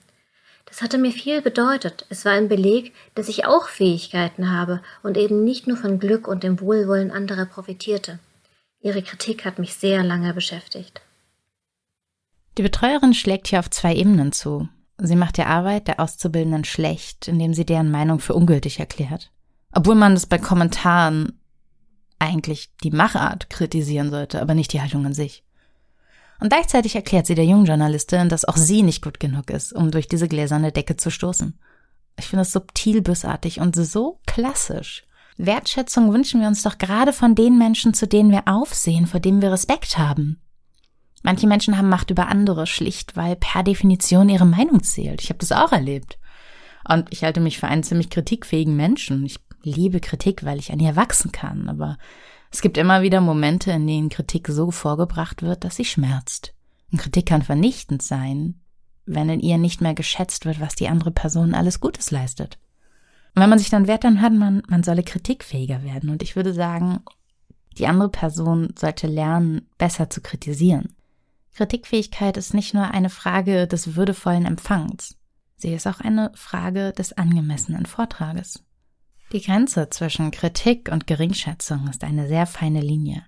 Das 0.66 0.82
hatte 0.82 0.99
mir 0.99 1.11
viel 1.11 1.42
bedeutet. 1.42 2.06
Es 2.11 2.25
war 2.25 2.32
ein 2.32 2.49
Beleg, 2.49 2.94
dass 3.16 3.28
ich 3.28 3.44
auch 3.44 3.66
Fähigkeiten 3.66 4.52
habe 4.52 4.82
und 5.02 5.16
eben 5.16 5.42
nicht 5.42 5.66
nur 5.66 5.76
von 5.76 5.99
Glück 5.99 6.28
und 6.28 6.44
dem 6.44 6.61
Wohlwollen 6.61 7.11
anderer 7.11 7.47
profitierte. 7.47 8.20
Ihre 8.80 9.02
Kritik 9.02 9.44
hat 9.44 9.59
mich 9.59 9.75
sehr 9.75 10.04
lange 10.04 10.32
beschäftigt. 10.32 11.00
Die 12.58 12.62
Betreuerin 12.62 13.12
schlägt 13.12 13.48
hier 13.48 13.58
auf 13.58 13.70
zwei 13.70 13.94
Ebenen 13.94 14.32
zu. 14.32 14.68
Sie 14.98 15.16
macht 15.16 15.36
die 15.36 15.42
Arbeit 15.42 15.88
der 15.88 16.00
Auszubildenden 16.00 16.64
schlecht, 16.64 17.28
indem 17.28 17.52
sie 17.52 17.66
deren 17.66 17.90
Meinung 17.90 18.18
für 18.18 18.34
ungültig 18.34 18.80
erklärt. 18.80 19.30
Obwohl 19.72 19.94
man 19.94 20.14
das 20.14 20.25
bei 20.25 20.38
Kommentaren 20.38 21.38
eigentlich 22.18 22.70
die 22.82 22.90
Machart 22.90 23.50
kritisieren 23.50 24.10
sollte, 24.10 24.40
aber 24.40 24.54
nicht 24.54 24.72
die 24.72 24.80
Haltung 24.80 25.04
an 25.04 25.12
sich. 25.12 25.44
Und 26.40 26.48
gleichzeitig 26.48 26.94
erklärt 26.94 27.26
sie 27.26 27.34
der 27.34 27.44
jungen 27.44 27.66
Journalistin, 27.66 28.30
dass 28.30 28.46
auch 28.46 28.56
sie 28.56 28.82
nicht 28.82 29.02
gut 29.02 29.20
genug 29.20 29.50
ist, 29.50 29.75
um 29.75 29.90
durch 29.90 30.08
diese 30.08 30.28
gläserne 30.28 30.72
Decke 30.72 30.96
zu 30.96 31.10
stoßen. 31.10 31.58
Ich 32.18 32.26
finde 32.26 32.42
das 32.42 32.52
subtil 32.52 33.02
bösartig 33.02 33.60
und 33.60 33.76
so 33.76 34.20
klassisch. 34.26 35.04
Wertschätzung 35.36 36.12
wünschen 36.12 36.40
wir 36.40 36.48
uns 36.48 36.62
doch 36.62 36.78
gerade 36.78 37.12
von 37.12 37.34
den 37.34 37.58
Menschen, 37.58 37.92
zu 37.92 38.06
denen 38.06 38.30
wir 38.30 38.44
aufsehen, 38.46 39.06
vor 39.06 39.20
denen 39.20 39.42
wir 39.42 39.52
Respekt 39.52 39.98
haben. 39.98 40.40
Manche 41.23 41.46
Menschen 41.46 41.76
haben 41.76 41.88
Macht 41.88 42.11
über 42.11 42.28
andere, 42.28 42.66
schlicht 42.66 43.16
weil 43.16 43.37
per 43.37 43.62
Definition 43.62 44.28
ihre 44.28 44.46
Meinung 44.46 44.82
zählt. 44.82 45.23
Ich 45.23 45.28
habe 45.28 45.38
das 45.38 45.52
auch 45.52 45.73
erlebt. 45.73 46.18
Und 46.88 47.12
ich 47.12 47.25
halte 47.25 47.40
mich 47.40 47.58
für 47.58 47.66
einen 47.66 47.82
ziemlich 47.82 48.11
kritikfähigen 48.11 48.76
Menschen. 48.76 49.25
Ich 49.26 49.40
liebe 49.62 50.00
Kritik, 50.00 50.44
weil 50.44 50.58
ich 50.58 50.73
an 50.73 50.80
ihr 50.80 50.96
wachsen 50.96 51.32
kann. 51.32 51.68
Aber 51.68 51.99
es 52.52 52.61
gibt 52.61 52.78
immer 52.78 53.02
wieder 53.02 53.20
Momente, 53.20 53.73
in 53.73 53.87
denen 53.87 54.08
Kritik 54.08 54.49
so 54.49 54.70
vorgebracht 54.70 55.42
wird, 55.42 55.64
dass 55.64 55.76
sie 55.76 55.85
schmerzt. 55.85 56.54
Und 56.92 57.00
Kritik 57.00 57.26
kann 57.26 57.42
vernichtend 57.42 58.02
sein, 58.02 58.61
wenn 59.04 59.28
in 59.28 59.40
ihr 59.40 59.58
nicht 59.58 59.80
mehr 59.80 59.94
geschätzt 59.94 60.46
wird, 60.46 60.61
was 60.61 60.75
die 60.75 60.88
andere 60.88 61.11
Person 61.11 61.54
alles 61.54 61.80
Gutes 61.80 62.11
leistet. 62.11 62.58
Und 63.35 63.42
wenn 63.42 63.50
man 63.50 63.58
sich 63.58 63.70
dann 63.70 63.87
wehrt, 63.87 64.04
dann 64.04 64.20
hört 64.20 64.32
man, 64.32 64.62
man 64.68 64.82
solle 64.82 65.02
kritikfähiger 65.02 65.82
werden. 65.82 66.11
Und 66.11 66.23
ich 66.23 66.37
würde 66.37 66.54
sagen, 66.54 67.00
die 67.78 67.87
andere 67.87 68.08
Person 68.08 68.73
sollte 68.78 69.06
lernen, 69.06 69.68
besser 69.76 70.08
zu 70.08 70.23
kritisieren. 70.23 70.95
Kritikfähigkeit 71.56 72.36
ist 72.36 72.52
nicht 72.52 72.75
nur 72.75 72.90
eine 72.90 73.08
Frage 73.08 73.66
des 73.66 73.96
würdevollen 73.96 74.44
Empfangs, 74.44 75.16
sie 75.56 75.72
ist 75.72 75.86
auch 75.86 76.00
eine 76.00 76.30
Frage 76.34 76.92
des 76.92 77.14
angemessenen 77.14 77.86
Vortrages. 77.86 78.62
Die 79.32 79.40
Grenze 79.40 79.88
zwischen 79.88 80.30
Kritik 80.30 80.90
und 80.92 81.06
Geringschätzung 81.06 81.88
ist 81.88 82.04
eine 82.04 82.28
sehr 82.28 82.46
feine 82.46 82.82
Linie. 82.82 83.25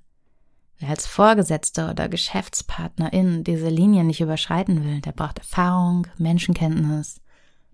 Wer 0.79 0.91
als 0.91 1.07
Vorgesetzter 1.07 1.91
oder 1.91 2.11
Geschäftspartnerin 2.11 3.45
diese 3.45 3.71
Linie 3.71 4.05
nicht 4.05 4.21
überschreiten 4.21 4.85
will, 4.85 5.01
der 5.01 5.13
braucht 5.13 5.39
Erfahrung, 5.39 6.07
Menschenkenntnis, 6.19 7.23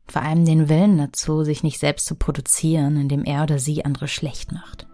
vor 0.07 0.23
allem 0.23 0.47
den 0.47 0.69
Willen 0.69 0.99
dazu, 0.99 1.43
sich 1.43 1.65
nicht 1.65 1.81
selbst 1.81 2.07
zu 2.07 2.15
produzieren, 2.15 2.97
indem 2.97 3.25
er 3.25 3.43
oder 3.43 3.59
sie 3.59 3.85
andere 3.85 4.07
schlecht 4.07 4.53
macht. 4.53 4.87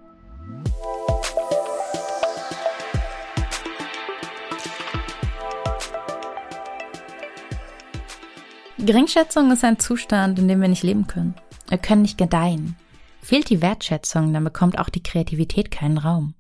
Geringschätzung 8.85 9.51
ist 9.51 9.65
ein 9.65 9.79
Zustand, 9.79 10.39
in 10.39 10.49
dem 10.49 10.61
wir 10.61 10.69
nicht 10.69 10.83
leben 10.83 11.07
können. 11.07 11.35
Wir 11.69 11.79
können 11.79 12.03
nicht 12.03 12.19
gedeihen. 12.19 12.77
Fehlt 13.21 13.51
die 13.51 13.61
Wertschätzung, 13.61 14.33
dann 14.33 14.45
bekommt 14.45 14.79
auch 14.79 14.89
die 14.89 15.03
Kreativität 15.03 15.71
keinen 15.71 15.99
Raum. 15.99 16.35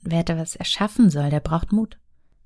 Wer 0.00 0.20
etwas 0.20 0.56
erschaffen 0.56 1.10
soll, 1.10 1.30
der 1.30 1.40
braucht 1.40 1.70
Mut. 1.70 1.98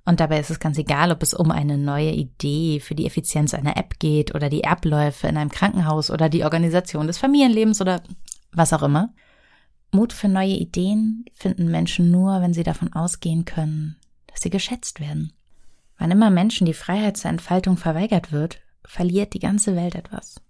Und 0.05 0.21
dabei 0.21 0.39
ist 0.41 0.51
es 0.51 0.61
ganz 0.61 0.77
egal, 0.79 1.11
ob 1.11 1.23
es 1.23 1.35
um 1.35 1.51
eine 1.51 1.79
neue 1.79 2.13
Idee 2.13 2.81
für 2.81 2.95
die 2.95 3.07
Effizienz 3.07 3.55
einer 3.55 3.77
App 3.77 3.99
geht 3.99 4.35
oder 4.35 4.49
die 4.49 4.65
Abläufe 4.65 5.27
in 5.27 5.37
einem 5.37 5.51
Krankenhaus 5.51 6.11
oder 6.11 6.29
die 6.29 6.45
Organisation 6.45 7.07
des 7.07 7.19
Familienlebens 7.19 7.81
oder 7.81 8.03
was 8.53 8.73
auch 8.73 8.83
immer. 8.83 9.13
Mut 9.93 10.13
für 10.13 10.29
neue 10.29 10.55
Ideen 10.55 11.25
finden 11.33 11.71
Menschen 11.71 12.11
nur, 12.11 12.41
wenn 12.41 12.55
sie 12.55 12.63
davon 12.65 12.93
ausgehen 12.93 13.45
können, 13.45 13.97
dass 14.27 14.41
sie 14.41 14.51
geschätzt 14.51 15.01
werden. 15.01 15.33
Wann 15.99 16.11
immer 16.11 16.31
Menschen 16.31 16.67
die 16.67 16.75
Freiheit 16.75 17.17
zur 17.17 17.31
Entfaltung 17.31 17.77
verweigert 17.77 18.31
wird, 18.31 18.61
verliert 18.87 19.35
die 19.35 19.39
ganze 19.39 19.77
Welt 19.77 19.95
etwas. 19.95 20.41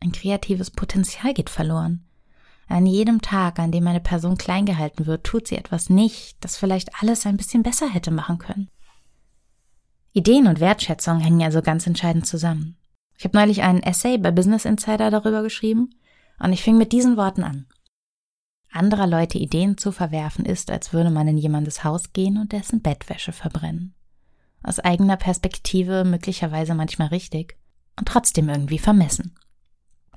Ein 0.00 0.12
kreatives 0.12 0.70
Potenzial 0.70 1.34
geht 1.34 1.50
verloren. 1.50 2.04
An 2.68 2.86
jedem 2.86 3.20
Tag, 3.20 3.58
an 3.58 3.70
dem 3.70 3.86
eine 3.86 4.00
Person 4.00 4.38
klein 4.38 4.66
gehalten 4.66 5.06
wird, 5.06 5.24
tut 5.24 5.46
sie 5.46 5.56
etwas 5.56 5.90
nicht, 5.90 6.36
das 6.40 6.56
vielleicht 6.56 6.90
alles 7.00 7.26
ein 7.26 7.36
bisschen 7.36 7.62
besser 7.62 7.88
hätte 7.88 8.10
machen 8.10 8.38
können. 8.38 8.70
Ideen 10.12 10.46
und 10.46 10.60
Wertschätzung 10.60 11.20
hängen 11.20 11.42
also 11.42 11.62
ganz 11.62 11.86
entscheidend 11.86 12.26
zusammen. 12.26 12.76
Ich 13.18 13.24
habe 13.24 13.36
neulich 13.36 13.62
einen 13.62 13.82
Essay 13.82 14.18
bei 14.18 14.30
Business 14.30 14.64
Insider 14.64 15.10
darüber 15.10 15.42
geschrieben 15.42 15.90
und 16.38 16.52
ich 16.52 16.62
fing 16.62 16.76
mit 16.76 16.92
diesen 16.92 17.16
Worten 17.16 17.44
an. 17.44 17.66
Anderer 18.70 19.06
Leute 19.06 19.38
Ideen 19.38 19.76
zu 19.76 19.92
verwerfen 19.92 20.46
ist, 20.46 20.70
als 20.70 20.92
würde 20.92 21.10
man 21.10 21.28
in 21.28 21.36
jemandes 21.36 21.84
Haus 21.84 22.12
gehen 22.12 22.38
und 22.38 22.52
dessen 22.52 22.80
Bettwäsche 22.80 23.32
verbrennen. 23.32 23.94
Aus 24.62 24.78
eigener 24.78 25.16
Perspektive 25.16 26.04
möglicherweise 26.04 26.74
manchmal 26.74 27.08
richtig, 27.08 27.56
und 27.98 28.08
trotzdem 28.08 28.48
irgendwie 28.48 28.78
vermessen. 28.78 29.34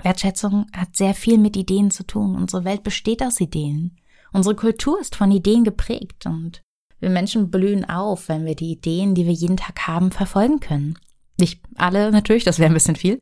Wertschätzung 0.02 0.68
hat 0.76 0.96
sehr 0.96 1.14
viel 1.14 1.38
mit 1.38 1.56
Ideen 1.56 1.92
zu 1.92 2.06
tun. 2.06 2.36
Unsere 2.36 2.66
Welt 2.66 2.84
besteht 2.84 3.24
aus 3.24 3.40
Ideen. 3.40 3.98
Unsere 4.34 4.56
Kultur 4.56 5.00
ist 5.00 5.16
von 5.16 5.32
Ideen 5.32 5.64
geprägt 5.64 6.26
und 6.26 6.62
wir 7.00 7.10
Menschen 7.10 7.52
blühen 7.52 7.86
auf, 7.86 8.30
wenn 8.30 8.46
wir 8.46 8.56
die 8.56 8.72
Ideen, 8.72 9.16
die 9.16 9.26
wir 9.26 9.34
jeden 9.34 9.58
Tag 9.58 9.88
haben, 9.88 10.12
verfolgen 10.12 10.60
können. 10.60 10.98
Nicht 11.40 11.62
alle 11.76 12.12
natürlich, 12.12 12.44
das 12.44 12.60
wäre 12.60 12.70
ein 12.70 12.74
bisschen 12.74 12.96
viel, 12.96 13.20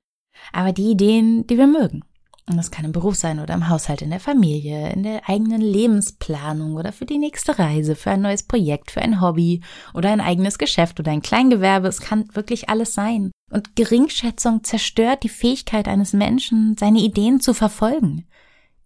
aber 0.51 0.72
die 0.72 0.91
Ideen, 0.91 1.45
die 1.48 1.57
wir 1.57 1.67
mögen. 1.67 2.03
Und 2.45 2.57
das 2.57 2.71
kann 2.71 2.83
im 2.83 2.91
Beruf 2.91 3.15
sein 3.15 3.39
oder 3.39 3.53
im 3.53 3.69
Haushalt, 3.69 4.01
in 4.01 4.09
der 4.09 4.19
Familie, 4.19 4.91
in 4.91 5.03
der 5.03 5.29
eigenen 5.29 5.62
Lebensplanung 5.62 6.75
oder 6.75 6.91
für 6.91 7.05
die 7.05 7.17
nächste 7.17 7.57
Reise, 7.57 7.95
für 7.95 8.12
ein 8.12 8.21
neues 8.21 8.43
Projekt, 8.43 8.91
für 8.91 9.01
ein 9.01 9.21
Hobby 9.21 9.62
oder 9.93 10.12
ein 10.12 10.19
eigenes 10.19 10.57
Geschäft 10.57 11.00
oder 11.00 11.12
ein 11.12 11.21
Kleingewerbe. 11.21 11.88
Es 11.88 12.01
kann 12.01 12.27
wirklich 12.33 12.69
alles 12.69 12.93
sein. 12.93 13.31
Und 13.50 13.77
Geringschätzung 13.77 14.63
zerstört 14.63 15.23
die 15.23 15.29
Fähigkeit 15.29 15.88
eines 15.88 16.12
Menschen, 16.12 16.75
seine 16.77 17.00
Ideen 17.00 17.39
zu 17.39 17.53
verfolgen. 17.53 18.27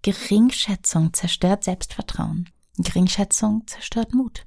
Geringschätzung 0.04 1.14
zerstört 1.14 1.64
Selbstvertrauen. 1.64 2.50
Geringschätzung 2.78 3.66
zerstört 3.66 4.14
Mut. 4.14 4.46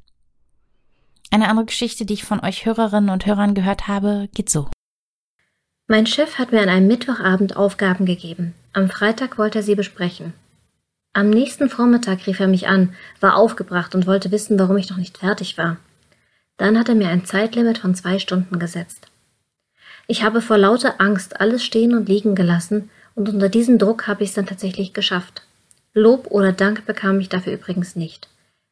Eine 1.33 1.49
andere 1.49 1.67
Geschichte, 1.67 2.07
die 2.07 2.15
ich 2.15 2.25
von 2.25 2.41
euch 2.41 2.65
Hörerinnen 2.65 3.11
und 3.11 3.27
Hörern 3.27 3.55
gehört 3.55 3.89
habe, 3.89 4.29
geht 4.35 4.51
so. 4.51 4.69
Mein 5.89 6.07
Chef 6.07 6.39
hat 6.39 6.53
mir 6.53 6.63
an 6.63 6.69
einem 6.69 6.87
Mittwochabend 6.87 7.57
Aufgaben 7.57 8.07
gegeben. 8.07 8.55
Am 8.73 8.89
Freitag 8.89 9.37
wollte 9.37 9.59
er 9.59 9.63
sie 9.63 9.75
besprechen. 9.75 10.33
Am 11.13 11.29
nächsten 11.29 11.69
Vormittag 11.69 12.27
rief 12.27 12.39
er 12.39 12.47
mich 12.47 12.69
an, 12.69 12.95
war 13.21 13.37
aufgebracht 13.37 13.95
und 13.97 14.07
wollte 14.07 14.31
wissen, 14.31 14.59
warum 14.59 14.77
ich 14.77 14.91
noch 14.91 14.97
nicht 14.97 15.19
fertig 15.19 15.59
war. 15.59 15.77
Dann 16.57 16.79
hat 16.79 16.89
er 16.89 16.95
mir 16.95 17.09
ein 17.09 17.25
Zeitlimit 17.25 17.79
von 17.79 17.95
zwei 17.95 18.19
Stunden 18.21 18.59
gesetzt. 18.61 19.09
Ich 20.07 20.23
habe 20.23 20.41
vor 20.41 20.57
lauter 20.57 21.01
Angst 21.01 21.41
alles 21.41 21.65
stehen 21.65 21.95
und 21.95 22.09
liegen 22.09 22.35
gelassen 22.35 22.91
und 23.15 23.29
unter 23.29 23.49
diesem 23.49 23.79
Druck 23.79 24.07
habe 24.07 24.23
ich 24.23 24.31
es 24.31 24.35
dann 24.35 24.47
tatsächlich 24.47 24.93
geschafft. 24.93 25.43
Lob 25.93 26.29
oder 26.31 26.53
Dank 26.53 26.87
bekam 26.87 27.19
ich 27.19 27.29
dafür 27.29 27.55
übrigens 27.55 27.97
nicht. 27.97 28.29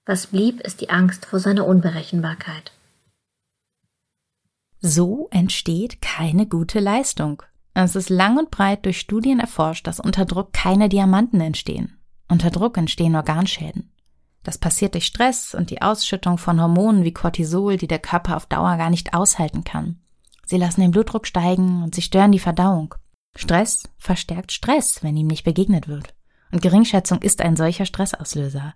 Was 0.06 0.28
blieb, 0.28 0.60
ist 0.60 0.80
die 0.80 0.90
Angst 0.90 1.26
vor 1.26 1.40
seiner 1.40 1.66
Unberechenbarkeit. 1.66 2.72
So 4.80 5.28
entsteht 5.32 6.00
keine 6.00 6.46
gute 6.46 6.78
Leistung. 6.78 7.42
Es 7.84 7.94
ist 7.94 8.10
lang 8.10 8.38
und 8.38 8.50
breit 8.50 8.84
durch 8.84 8.98
Studien 8.98 9.38
erforscht, 9.38 9.86
dass 9.86 10.00
unter 10.00 10.24
Druck 10.24 10.52
keine 10.52 10.88
Diamanten 10.88 11.40
entstehen. 11.40 11.96
Unter 12.28 12.50
Druck 12.50 12.76
entstehen 12.76 13.14
Organschäden. 13.14 13.92
Das 14.42 14.58
passiert 14.58 14.94
durch 14.94 15.06
Stress 15.06 15.54
und 15.54 15.70
die 15.70 15.80
Ausschüttung 15.80 16.38
von 16.38 16.60
Hormonen 16.60 17.04
wie 17.04 17.12
Cortisol, 17.12 17.76
die 17.76 17.86
der 17.86 18.00
Körper 18.00 18.36
auf 18.36 18.46
Dauer 18.46 18.76
gar 18.78 18.90
nicht 18.90 19.14
aushalten 19.14 19.62
kann. 19.62 20.00
Sie 20.44 20.56
lassen 20.56 20.80
den 20.80 20.90
Blutdruck 20.90 21.26
steigen 21.26 21.84
und 21.84 21.94
sie 21.94 22.02
stören 22.02 22.32
die 22.32 22.40
Verdauung. 22.40 22.96
Stress 23.36 23.84
verstärkt 23.96 24.50
Stress, 24.50 25.04
wenn 25.04 25.16
ihm 25.16 25.28
nicht 25.28 25.44
begegnet 25.44 25.86
wird. 25.86 26.14
Und 26.50 26.62
Geringschätzung 26.62 27.22
ist 27.22 27.40
ein 27.40 27.54
solcher 27.54 27.86
Stressauslöser. 27.86 28.74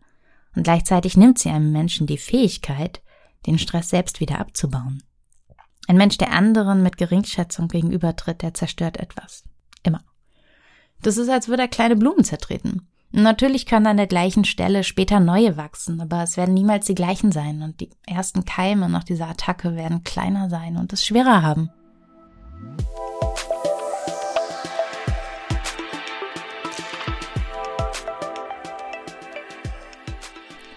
Und 0.54 0.62
gleichzeitig 0.62 1.16
nimmt 1.16 1.40
sie 1.40 1.50
einem 1.50 1.72
Menschen 1.72 2.06
die 2.06 2.18
Fähigkeit, 2.18 3.02
den 3.46 3.58
Stress 3.58 3.88
selbst 3.88 4.20
wieder 4.20 4.38
abzubauen. 4.38 5.02
Ein 5.88 5.96
Mensch, 5.96 6.16
der 6.18 6.32
anderen 6.32 6.82
mit 6.82 6.96
Geringschätzung 6.96 7.68
gegenübertritt, 7.68 8.42
der 8.42 8.54
zerstört 8.54 8.98
etwas. 8.98 9.44
Immer. 9.82 10.00
Das 11.02 11.16
ist, 11.16 11.28
als 11.28 11.48
würde 11.48 11.62
er 11.62 11.68
kleine 11.68 11.96
Blumen 11.96 12.24
zertreten. 12.24 12.88
Natürlich 13.10 13.66
können 13.66 13.86
an 13.86 13.98
der 13.98 14.06
gleichen 14.06 14.44
Stelle 14.44 14.84
später 14.84 15.20
neue 15.20 15.58
wachsen, 15.58 16.00
aber 16.00 16.22
es 16.22 16.38
werden 16.38 16.54
niemals 16.54 16.86
die 16.86 16.94
gleichen 16.94 17.30
sein 17.30 17.62
und 17.62 17.80
die 17.80 17.90
ersten 18.06 18.46
Keime 18.46 18.88
nach 18.88 19.04
dieser 19.04 19.28
Attacke 19.28 19.76
werden 19.76 20.02
kleiner 20.02 20.48
sein 20.48 20.78
und 20.78 20.94
es 20.94 21.04
schwerer 21.04 21.42
haben. 21.42 21.70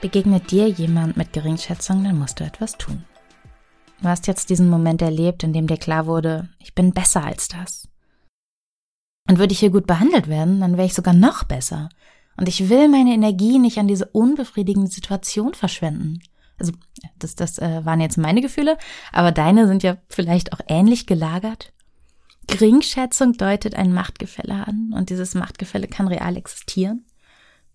Begegnet 0.01 0.51
dir 0.51 0.67
jemand 0.67 1.15
mit 1.15 1.31
Geringschätzung, 1.31 2.03
dann 2.03 2.19
musst 2.19 2.39
du 2.39 2.43
etwas 2.43 2.77
tun. 2.77 3.05
Du 4.01 4.09
hast 4.09 4.27
jetzt 4.27 4.49
diesen 4.49 4.69
Moment 4.69 5.01
erlebt, 5.01 5.43
in 5.43 5.53
dem 5.53 5.67
dir 5.67 5.77
klar 5.77 6.05
wurde, 6.05 6.49
ich 6.59 6.75
bin 6.75 6.91
besser 6.91 7.23
als 7.23 7.47
das. 7.47 7.87
Und 9.27 9.39
würde 9.39 9.53
ich 9.53 9.59
hier 9.59 9.71
gut 9.71 9.87
behandelt 9.87 10.27
werden, 10.27 10.59
dann 10.59 10.77
wäre 10.77 10.85
ich 10.85 10.93
sogar 10.93 11.13
noch 11.13 11.43
besser. 11.43 11.89
Und 12.37 12.47
ich 12.47 12.69
will 12.69 12.89
meine 12.89 13.13
Energie 13.13 13.57
nicht 13.57 13.77
an 13.79 13.87
diese 13.87 14.05
unbefriedigende 14.07 14.91
Situation 14.91 15.53
verschwenden. 15.53 16.19
Also, 16.59 16.73
das, 17.17 17.35
das 17.35 17.57
äh, 17.57 17.83
waren 17.85 18.01
jetzt 18.01 18.17
meine 18.17 18.41
Gefühle, 18.41 18.77
aber 19.11 19.31
deine 19.31 19.67
sind 19.67 19.83
ja 19.83 19.97
vielleicht 20.09 20.53
auch 20.53 20.59
ähnlich 20.67 21.07
gelagert. 21.07 21.73
Geringschätzung 22.47 23.33
deutet 23.33 23.75
ein 23.75 23.93
Machtgefälle 23.93 24.67
an 24.67 24.93
und 24.93 25.09
dieses 25.09 25.33
Machtgefälle 25.33 25.87
kann 25.87 26.07
real 26.07 26.37
existieren. 26.37 27.05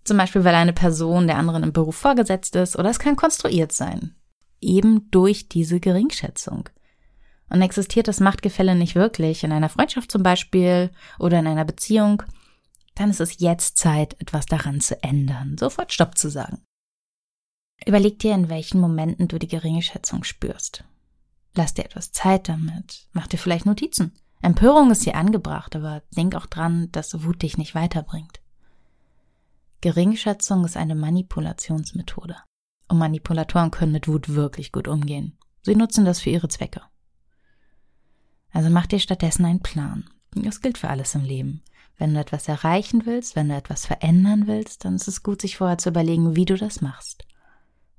Zum 0.05 0.17
Beispiel, 0.17 0.45
weil 0.45 0.55
eine 0.55 0.73
Person 0.73 1.27
der 1.27 1.37
anderen 1.37 1.63
im 1.65 1.73
Beruf 1.73 1.97
vorgesetzt 1.97 2.55
ist 2.57 2.79
oder 2.79 2.91
es 2.91 2.99
kann 2.99 3.17
konstruiert 3.17 3.73
sein 3.73 4.15
eben 4.61 5.11
durch 5.11 5.49
diese 5.49 5.81
Geringschätzung. 5.81 6.69
Und 7.49 7.63
existiert 7.63 8.07
das 8.07 8.21
Machtgefälle 8.21 8.75
nicht 8.75 8.95
wirklich, 8.95 9.43
in 9.43 9.53
einer 9.53 9.69
Freundschaft 9.69 10.13
zum 10.13 10.23
Beispiel 10.23 10.91
oder 11.19 11.41
in 11.41 11.47
einer 11.47 11.65
Beziehung, 11.65 12.23
dann 12.95 13.11
ist 13.11 13.21
es 13.21 13.41
jetzt 13.41 13.79
Zeit, 13.79 14.21
etwas 14.21 14.47
daran 14.47 14.81
zu 14.81 15.03
ändern, 15.03 15.57
sofort 15.59 15.93
Stopp 15.93 16.17
zu 16.17 16.31
sagen. 16.31 16.63
Überleg 17.87 18.19
dir, 18.19 18.35
in 18.35 18.49
welchen 18.49 18.81
Momenten 18.81 19.27
du 19.27 19.39
die 19.39 19.49
geringe 19.49 19.83
Schätzung 19.83 20.23
spürst. 20.23 20.85
Lass 21.55 21.75
dir 21.75 21.85
etwas 21.85 22.13
Zeit 22.13 22.49
damit. 22.49 23.09
Mach 23.13 23.27
dir 23.27 23.39
vielleicht 23.39 23.67
Notizen. 23.67 24.13
Empörung 24.43 24.91
ist 24.91 25.05
hier 25.05 25.17
angebracht, 25.17 25.75
aber 25.77 26.03
denk 26.17 26.35
auch 26.35 26.47
dran, 26.47 26.91
dass 26.93 27.25
Wut 27.25 27.43
dich 27.43 27.59
nicht 27.59 27.75
weiterbringt. 27.75 28.41
Geringschätzung 29.81 30.65
ist 30.65 30.77
eine 30.77 30.95
Manipulationsmethode. 30.95 32.37
Und 32.91 32.99
Manipulatoren 32.99 33.71
können 33.71 33.93
mit 33.93 34.09
Wut 34.09 34.31
wirklich 34.31 34.73
gut 34.73 34.89
umgehen. 34.89 35.39
Sie 35.63 35.77
nutzen 35.77 36.05
das 36.05 36.21
für 36.21 36.31
ihre 36.31 36.49
Zwecke. 36.49 36.83
Also 38.51 38.69
mach 38.69 38.87
dir 38.87 38.99
stattdessen 38.99 39.45
einen 39.45 39.63
Plan. 39.63 40.11
Das 40.33 40.61
gilt 40.61 40.77
für 40.77 40.89
alles 40.89 41.15
im 41.15 41.23
Leben. 41.23 41.63
Wenn 41.99 42.15
du 42.15 42.21
etwas 42.21 42.49
erreichen 42.49 43.07
willst, 43.07 43.37
wenn 43.37 43.49
du 43.49 43.55
etwas 43.55 43.87
verändern 43.87 44.49
willst, 44.49 44.85
dann 44.85 44.97
ist 44.97 45.07
es 45.07 45.23
gut, 45.23 45.41
sich 45.41 45.57
vorher 45.57 45.79
zu 45.79 45.91
überlegen, 45.91 46.35
wie 46.35 46.45
du 46.47 46.57
das 46.57 46.81
machst. 46.81 47.29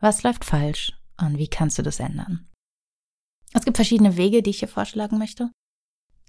Was 0.02 0.24
läuft 0.24 0.44
falsch 0.44 0.92
und 1.18 1.38
wie 1.38 1.48
kannst 1.48 1.78
du 1.78 1.84
das 1.84 2.02
ändern? 2.02 2.50
Es 3.54 3.64
gibt 3.64 3.78
verschiedene 3.78 4.18
Wege, 4.18 4.42
die 4.42 4.50
ich 4.50 4.60
hier 4.60 4.68
vorschlagen 4.68 5.18
möchte. 5.18 5.52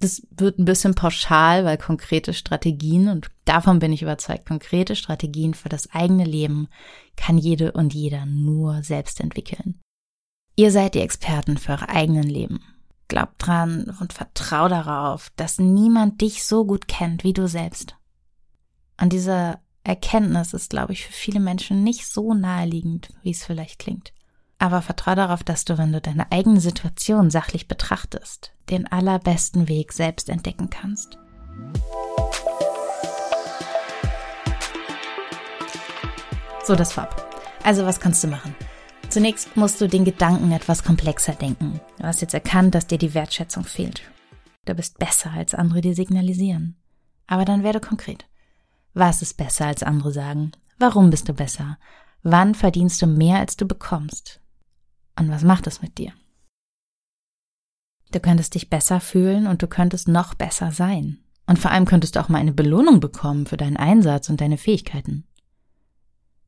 Das 0.03 0.21
wird 0.31 0.59
ein 0.59 0.65
bisschen 0.65 0.95
pauschal, 0.95 1.63
weil 1.63 1.77
konkrete 1.77 2.33
Strategien, 2.33 3.07
und 3.07 3.31
davon 3.45 3.79
bin 3.79 3.93
ich 3.93 4.01
überzeugt, 4.01 4.45
konkrete 4.45 4.97
Strategien 4.97 5.53
für 5.53 5.69
das 5.69 5.91
eigene 5.91 6.25
Leben 6.25 6.67
kann 7.15 7.37
jede 7.37 7.71
und 7.71 7.93
jeder 7.93 8.25
nur 8.25 8.83
selbst 8.83 9.21
entwickeln. 9.21 9.79
Ihr 10.57 10.71
seid 10.71 10.95
die 10.95 10.99
Experten 10.99 11.57
für 11.57 11.71
eure 11.71 11.87
eigenen 11.87 12.27
Leben. 12.27 12.59
Glaubt 13.07 13.35
dran 13.47 13.95
und 14.01 14.11
vertrau 14.11 14.67
darauf, 14.67 15.31
dass 15.37 15.57
niemand 15.57 16.19
dich 16.19 16.43
so 16.43 16.65
gut 16.65 16.89
kennt 16.89 17.23
wie 17.23 17.33
du 17.33 17.47
selbst. 17.47 17.95
Und 18.99 19.13
diese 19.13 19.59
Erkenntnis 19.85 20.53
ist, 20.53 20.69
glaube 20.69 20.91
ich, 20.91 21.05
für 21.05 21.13
viele 21.13 21.39
Menschen 21.39 21.81
nicht 21.81 22.07
so 22.07 22.33
naheliegend, 22.33 23.07
wie 23.21 23.31
es 23.31 23.45
vielleicht 23.45 23.79
klingt. 23.79 24.11
Aber 24.63 24.81
vertrau 24.81 25.13
darauf, 25.13 25.43
dass 25.43 25.65
du, 25.65 25.77
wenn 25.77 25.91
du 25.91 25.99
deine 25.99 26.31
eigene 26.31 26.61
Situation 26.61 27.29
sachlich 27.29 27.67
betrachtest, 27.67 28.53
den 28.69 28.89
allerbesten 28.89 29.67
Weg 29.67 29.91
selbst 29.91 30.29
entdecken 30.29 30.69
kannst. 30.69 31.17
So, 36.63 36.75
das 36.75 36.93
vorab. 36.93 37.27
Also, 37.63 37.85
was 37.85 37.99
kannst 37.99 38.23
du 38.23 38.29
machen? 38.29 38.55
Zunächst 39.09 39.57
musst 39.57 39.81
du 39.81 39.89
den 39.89 40.05
Gedanken 40.05 40.53
etwas 40.53 40.85
komplexer 40.85 41.33
denken. 41.33 41.81
Du 41.97 42.05
hast 42.05 42.21
jetzt 42.21 42.33
erkannt, 42.33 42.73
dass 42.73 42.87
dir 42.87 42.97
die 42.97 43.13
Wertschätzung 43.13 43.65
fehlt. 43.65 44.01
Du 44.63 44.73
bist 44.75 44.97
besser 44.97 45.31
als 45.31 45.53
andere, 45.53 45.81
die 45.81 45.93
signalisieren. 45.93 46.77
Aber 47.27 47.43
dann 47.43 47.63
werde 47.63 47.81
konkret. 47.81 48.27
Was 48.93 49.21
ist 49.21 49.35
besser 49.35 49.65
als 49.65 49.83
andere 49.83 50.13
sagen? 50.13 50.53
Warum 50.79 51.09
bist 51.09 51.27
du 51.27 51.33
besser? 51.33 51.77
Wann 52.21 52.55
verdienst 52.55 53.01
du 53.01 53.07
mehr, 53.07 53.39
als 53.39 53.57
du 53.57 53.67
bekommst? 53.67 54.39
Und 55.17 55.29
was 55.29 55.43
macht 55.43 55.67
es 55.67 55.81
mit 55.81 55.97
dir? 55.97 56.13
Du 58.11 58.19
könntest 58.19 58.55
dich 58.55 58.69
besser 58.69 58.99
fühlen 58.99 59.47
und 59.47 59.61
du 59.61 59.67
könntest 59.67 60.07
noch 60.07 60.35
besser 60.35 60.71
sein. 60.71 61.19
Und 61.47 61.59
vor 61.59 61.71
allem 61.71 61.85
könntest 61.85 62.15
du 62.15 62.19
auch 62.19 62.29
mal 62.29 62.37
eine 62.37 62.53
Belohnung 62.53 62.99
bekommen 62.99 63.45
für 63.45 63.57
deinen 63.57 63.77
Einsatz 63.77 64.29
und 64.29 64.39
deine 64.39 64.57
Fähigkeiten. 64.57 65.27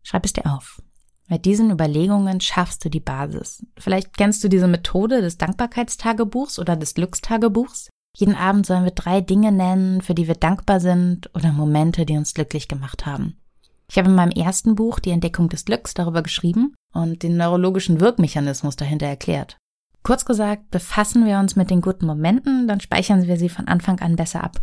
Schreib 0.04 0.26
es 0.26 0.34
dir 0.34 0.46
auf. 0.46 0.82
Mit 1.28 1.46
diesen 1.46 1.72
Überlegungen 1.72 2.40
schaffst 2.40 2.86
du 2.86 2.90
die 2.90 3.00
Basis. 3.00 3.66
Vielleicht 3.78 4.16
kennst 4.16 4.44
du 4.44 4.48
diese 4.48 4.68
Methode 4.68 5.22
des 5.22 5.38
Dankbarkeitstagebuchs 5.38 6.60
oder 6.60 6.76
des 6.76 6.94
Glückstagebuchs. 6.94 7.90
Jeden 8.16 8.36
Abend 8.36 8.66
sollen 8.66 8.84
wir 8.84 8.92
drei 8.92 9.22
Dinge 9.22 9.52
nennen, 9.52 10.02
für 10.02 10.14
die 10.14 10.28
wir 10.28 10.36
dankbar 10.36 10.80
sind 10.80 11.34
oder 11.34 11.52
Momente, 11.52 12.06
die 12.06 12.16
uns 12.16 12.36
glücklich 12.36 12.68
gemacht 12.68 13.08
haben. 13.08 13.42
Ich 13.90 13.98
habe 13.98 14.10
in 14.10 14.16
meinem 14.16 14.32
ersten 14.32 14.76
Buch 14.76 15.00
Die 15.00 15.12
Entdeckung 15.12 15.50
des 15.50 15.66
Glücks 15.66 15.94
darüber 15.94 16.24
geschrieben 16.24 16.74
und 16.94 17.24
den 17.24 17.38
neurologischen 17.38 18.00
Wirkmechanismus 18.00 18.76
dahinter 18.76 19.06
erklärt. 19.06 19.58
Kurz 20.04 20.26
gesagt, 20.26 20.70
befassen 20.72 21.26
wir 21.26 21.40
uns 21.40 21.56
mit 21.56 21.70
den 21.70 21.82
guten 21.82 22.06
Momenten, 22.06 22.68
dann 22.68 22.80
speichern 22.80 23.28
wir 23.28 23.38
sie 23.38 23.50
von 23.50 23.68
Anfang 23.68 24.00
an 24.00 24.16
besser 24.16 24.44
ab. 24.44 24.62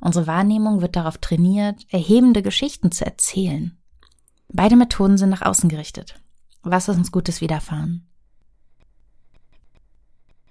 Unsere 0.00 0.26
Wahrnehmung 0.26 0.80
wird 0.80 0.96
darauf 0.96 1.18
trainiert, 1.18 1.86
erhebende 1.90 2.42
Geschichten 2.42 2.90
zu 2.90 3.04
erzählen. 3.04 3.76
Beide 4.48 4.76
Methoden 4.76 5.18
sind 5.18 5.30
nach 5.30 5.42
außen 5.42 5.68
gerichtet. 5.68 6.20
Was 6.62 6.88
ist 6.88 6.96
uns 6.96 7.12
Gutes 7.12 7.40
widerfahren? 7.40 8.06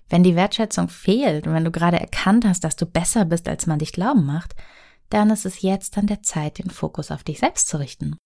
Wenn 0.09 0.23
die 0.23 0.35
Wertschätzung 0.35 0.89
fehlt 0.89 1.45
und 1.45 1.53
wenn 1.53 1.65
du 1.65 1.71
gerade 1.71 1.99
erkannt 1.99 2.45
hast, 2.45 2.63
dass 2.63 2.75
du 2.75 2.85
besser 2.85 3.25
bist, 3.25 3.47
als 3.47 3.67
man 3.67 3.79
dich 3.79 3.91
glauben 3.91 4.25
macht, 4.25 4.55
dann 5.09 5.29
ist 5.29 5.45
es 5.45 5.61
jetzt 5.61 5.97
an 5.97 6.07
der 6.07 6.21
Zeit, 6.21 6.59
den 6.59 6.69
Fokus 6.69 7.11
auf 7.11 7.23
dich 7.23 7.39
selbst 7.39 7.67
zu 7.67 7.77
richten. 7.77 8.17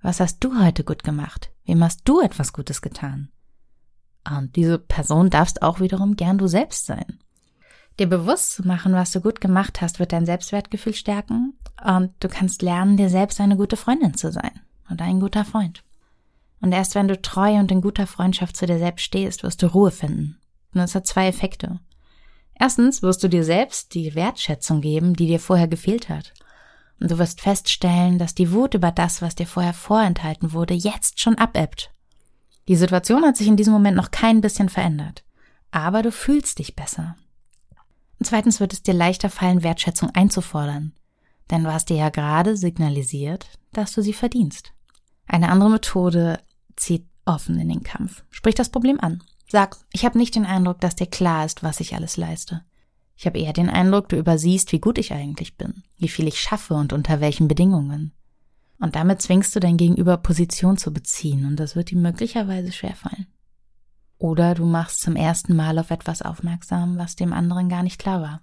Was 0.00 0.20
hast 0.20 0.40
du 0.40 0.58
heute 0.58 0.84
gut 0.84 1.04
gemacht? 1.04 1.50
Wem 1.64 1.82
hast 1.82 2.00
du 2.04 2.20
etwas 2.20 2.52
Gutes 2.52 2.82
getan? 2.82 3.30
Und 4.28 4.56
diese 4.56 4.78
Person 4.78 5.30
darfst 5.30 5.62
auch 5.62 5.80
wiederum 5.80 6.16
gern 6.16 6.38
du 6.38 6.46
selbst 6.46 6.86
sein. 6.86 7.18
Dir 7.98 8.08
bewusst 8.08 8.52
zu 8.52 8.66
machen, 8.66 8.94
was 8.94 9.10
du 9.10 9.20
gut 9.20 9.40
gemacht 9.40 9.80
hast, 9.80 9.98
wird 9.98 10.12
dein 10.12 10.26
Selbstwertgefühl 10.26 10.94
stärken 10.94 11.54
und 11.84 12.12
du 12.20 12.28
kannst 12.28 12.62
lernen, 12.62 12.96
dir 12.96 13.10
selbst 13.10 13.40
eine 13.40 13.56
gute 13.56 13.76
Freundin 13.76 14.14
zu 14.14 14.32
sein 14.32 14.60
und 14.88 15.02
ein 15.02 15.20
guter 15.20 15.44
Freund. 15.44 15.84
Und 16.60 16.72
erst 16.72 16.94
wenn 16.94 17.08
du 17.08 17.20
treu 17.20 17.54
und 17.58 17.70
in 17.70 17.80
guter 17.80 18.06
Freundschaft 18.06 18.56
zu 18.56 18.66
dir 18.66 18.78
selbst 18.78 19.02
stehst, 19.02 19.42
wirst 19.42 19.62
du 19.62 19.66
Ruhe 19.66 19.90
finden. 19.90 20.38
Und 20.72 20.80
das 20.80 20.94
hat 20.94 21.06
zwei 21.06 21.26
Effekte. 21.26 21.80
Erstens 22.58 23.02
wirst 23.02 23.22
du 23.22 23.28
dir 23.28 23.44
selbst 23.44 23.94
die 23.94 24.14
Wertschätzung 24.14 24.80
geben, 24.80 25.14
die 25.14 25.26
dir 25.26 25.40
vorher 25.40 25.68
gefehlt 25.68 26.08
hat. 26.08 26.32
Und 27.00 27.10
du 27.10 27.18
wirst 27.18 27.40
feststellen, 27.40 28.18
dass 28.18 28.34
die 28.34 28.52
Wut 28.52 28.74
über 28.74 28.92
das, 28.92 29.22
was 29.22 29.34
dir 29.34 29.46
vorher 29.46 29.74
vorenthalten 29.74 30.52
wurde, 30.52 30.74
jetzt 30.74 31.20
schon 31.20 31.36
abebbt. 31.36 31.92
Die 32.68 32.76
Situation 32.76 33.24
hat 33.24 33.36
sich 33.36 33.48
in 33.48 33.56
diesem 33.56 33.72
Moment 33.72 33.96
noch 33.96 34.10
kein 34.10 34.40
bisschen 34.40 34.68
verändert. 34.68 35.24
Aber 35.72 36.02
du 36.02 36.12
fühlst 36.12 36.58
dich 36.58 36.76
besser. 36.76 37.16
Und 38.18 38.26
zweitens 38.26 38.60
wird 38.60 38.72
es 38.72 38.82
dir 38.82 38.94
leichter 38.94 39.30
fallen, 39.30 39.64
Wertschätzung 39.64 40.10
einzufordern. 40.10 40.92
Denn 41.50 41.64
du 41.64 41.72
hast 41.72 41.88
dir 41.88 41.96
ja 41.96 42.08
gerade 42.08 42.56
signalisiert, 42.56 43.46
dass 43.72 43.92
du 43.92 44.02
sie 44.02 44.12
verdienst. 44.12 44.72
Eine 45.26 45.48
andere 45.48 45.70
Methode 45.70 46.38
zieht 46.76 47.06
offen 47.24 47.58
in 47.58 47.68
den 47.68 47.82
Kampf. 47.82 48.22
Sprich 48.30 48.54
das 48.54 48.68
Problem 48.68 49.00
an. 49.00 49.22
Sag, 49.52 49.76
ich 49.92 50.06
habe 50.06 50.16
nicht 50.16 50.34
den 50.34 50.46
Eindruck, 50.46 50.80
dass 50.80 50.96
dir 50.96 51.06
klar 51.06 51.44
ist, 51.44 51.62
was 51.62 51.80
ich 51.80 51.94
alles 51.94 52.16
leiste. 52.16 52.62
Ich 53.16 53.26
habe 53.26 53.38
eher 53.38 53.52
den 53.52 53.68
Eindruck, 53.68 54.08
du 54.08 54.16
übersiehst, 54.16 54.72
wie 54.72 54.80
gut 54.80 54.96
ich 54.96 55.12
eigentlich 55.12 55.58
bin, 55.58 55.82
wie 55.98 56.08
viel 56.08 56.26
ich 56.26 56.40
schaffe 56.40 56.72
und 56.72 56.94
unter 56.94 57.20
welchen 57.20 57.48
Bedingungen. 57.48 58.14
Und 58.78 58.96
damit 58.96 59.20
zwingst 59.20 59.54
du 59.54 59.60
dein 59.60 59.76
Gegenüber 59.76 60.16
Position 60.16 60.78
zu 60.78 60.90
beziehen 60.90 61.44
und 61.44 61.56
das 61.56 61.76
wird 61.76 61.92
ihm 61.92 62.00
möglicherweise 62.00 62.72
schwerfallen. 62.72 63.26
Oder 64.16 64.54
du 64.54 64.64
machst 64.64 65.02
zum 65.02 65.16
ersten 65.16 65.54
Mal 65.54 65.78
auf 65.78 65.90
etwas 65.90 66.22
aufmerksam, 66.22 66.96
was 66.96 67.14
dem 67.14 67.34
anderen 67.34 67.68
gar 67.68 67.82
nicht 67.82 67.98
klar 67.98 68.22
war. 68.22 68.40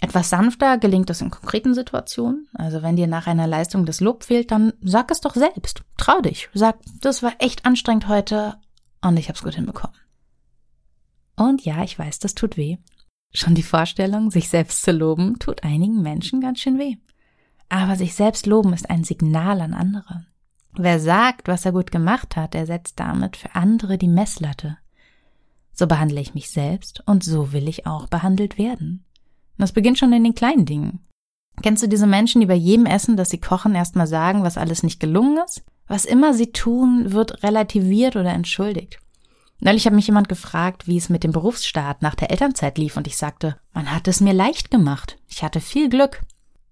Etwas 0.00 0.30
sanfter 0.30 0.78
gelingt 0.78 1.10
es 1.10 1.22
in 1.22 1.30
konkreten 1.30 1.74
Situationen. 1.74 2.46
Also 2.54 2.82
wenn 2.82 2.94
dir 2.94 3.08
nach 3.08 3.26
einer 3.26 3.48
Leistung 3.48 3.84
das 3.84 3.98
Lob 3.98 4.22
fehlt, 4.22 4.52
dann 4.52 4.74
sag 4.80 5.10
es 5.10 5.20
doch 5.20 5.34
selbst. 5.34 5.82
Trau 5.96 6.20
dich. 6.20 6.50
Sag, 6.54 6.78
das 7.00 7.24
war 7.24 7.32
echt 7.40 7.66
anstrengend 7.66 8.06
heute 8.06 8.58
und 9.02 9.16
ich 9.16 9.28
hab's 9.28 9.42
gut 9.42 9.54
hinbekommen. 9.54 9.96
Und 11.36 11.64
ja, 11.64 11.84
ich 11.84 11.98
weiß, 11.98 12.18
das 12.18 12.34
tut 12.34 12.56
weh. 12.56 12.78
Schon 13.32 13.54
die 13.54 13.62
Vorstellung, 13.62 14.30
sich 14.30 14.48
selbst 14.48 14.82
zu 14.82 14.92
loben, 14.92 15.38
tut 15.38 15.62
einigen 15.62 16.02
Menschen 16.02 16.40
ganz 16.40 16.60
schön 16.60 16.78
weh. 16.78 16.96
Aber 17.68 17.96
sich 17.96 18.14
selbst 18.14 18.46
loben 18.46 18.72
ist 18.72 18.90
ein 18.90 19.04
Signal 19.04 19.60
an 19.60 19.74
andere. 19.74 20.26
Wer 20.74 21.00
sagt, 21.00 21.48
was 21.48 21.64
er 21.64 21.72
gut 21.72 21.90
gemacht 21.90 22.36
hat, 22.36 22.54
der 22.54 22.66
setzt 22.66 22.98
damit 22.98 23.36
für 23.36 23.54
andere 23.54 23.98
die 23.98 24.08
Messlatte. 24.08 24.78
So 25.72 25.86
behandle 25.86 26.20
ich 26.20 26.34
mich 26.34 26.50
selbst 26.50 27.02
und 27.06 27.22
so 27.22 27.52
will 27.52 27.68
ich 27.68 27.86
auch 27.86 28.08
behandelt 28.08 28.58
werden. 28.58 29.04
Das 29.58 29.72
beginnt 29.72 29.98
schon 29.98 30.12
in 30.12 30.24
den 30.24 30.34
kleinen 30.34 30.66
Dingen. 30.66 31.00
Kennst 31.62 31.82
du 31.82 31.88
diese 31.88 32.06
Menschen, 32.06 32.40
die 32.40 32.46
bei 32.46 32.54
jedem 32.54 32.86
Essen, 32.86 33.16
das 33.16 33.30
sie 33.30 33.40
kochen, 33.40 33.74
erstmal 33.74 34.06
sagen, 34.06 34.42
was 34.42 34.56
alles 34.56 34.82
nicht 34.82 35.00
gelungen 35.00 35.38
ist? 35.44 35.64
Was 35.88 36.04
immer 36.04 36.34
sie 36.34 36.52
tun, 36.52 37.12
wird 37.12 37.42
relativiert 37.42 38.14
oder 38.14 38.30
entschuldigt. 38.30 38.98
Neulich 39.60 39.86
hat 39.86 39.92
mich 39.92 40.06
jemand 40.06 40.28
gefragt, 40.28 40.86
wie 40.86 40.96
es 40.96 41.08
mit 41.08 41.24
dem 41.24 41.32
Berufsstart 41.32 42.02
nach 42.02 42.14
der 42.14 42.30
Elternzeit 42.30 42.78
lief, 42.78 42.96
und 42.96 43.06
ich 43.08 43.16
sagte, 43.16 43.56
man 43.72 43.92
hat 43.92 44.06
es 44.06 44.20
mir 44.20 44.32
leicht 44.32 44.70
gemacht. 44.70 45.18
Ich 45.26 45.42
hatte 45.42 45.60
viel 45.60 45.88
Glück. 45.88 46.20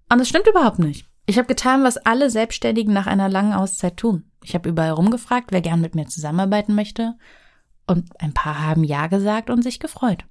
Und 0.09 0.21
es 0.21 0.29
stimmt 0.29 0.47
überhaupt 0.47 0.79
nicht. 0.79 1.05
Ich 1.25 1.37
habe 1.37 1.47
getan, 1.47 1.83
was 1.83 1.97
alle 1.97 2.29
Selbstständigen 2.29 2.93
nach 2.93 3.07
einer 3.07 3.27
langen 3.27 3.51
Auszeit 3.51 3.97
tun. 3.97 4.31
Ich 4.41 4.53
habe 4.53 4.69
überall 4.69 4.91
rumgefragt, 4.91 5.51
wer 5.51 5.59
gern 5.59 5.81
mit 5.81 5.95
mir 5.95 6.07
zusammenarbeiten 6.07 6.75
möchte, 6.75 7.15
und 7.87 8.21
ein 8.21 8.33
paar 8.33 8.65
haben 8.65 8.83
Ja 8.83 9.07
gesagt 9.07 9.49
und 9.49 9.63
sich 9.63 9.79
gefreut. 9.79 10.25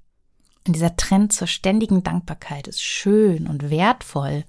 Und 0.66 0.74
dieser 0.74 0.96
Trend 0.96 1.32
zur 1.32 1.46
ständigen 1.46 2.02
Dankbarkeit 2.02 2.68
ist 2.68 2.82
schön 2.82 3.46
und 3.46 3.70
wertvoll. 3.70 4.44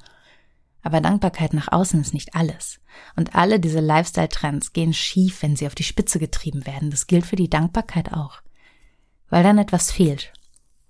Aber 0.82 1.02
Dankbarkeit 1.02 1.54
nach 1.54 1.72
außen 1.72 2.00
ist 2.00 2.13
nicht 2.13 2.36
alles. 2.36 2.80
Und 3.16 3.36
alle 3.36 3.60
diese 3.60 3.80
Lifestyle-Trends 3.80 4.74
gehen 4.74 4.94
schief, 4.94 5.42
wenn 5.42 5.56
sie 5.56 5.68
auf 5.68 5.76
die 5.76 5.84
Spitze 5.84 6.20
getrieben 6.20 6.66
werden. 6.66 6.92
Das 6.92 7.08
gilt 7.08 7.26
für 7.26 7.36
die 7.36 7.50
Dankbarkeit 7.50 8.13
auch. 8.13 8.42
Weil 9.30 9.44
dann 9.44 9.58
etwas 9.58 9.92
fehlt. 9.92 10.32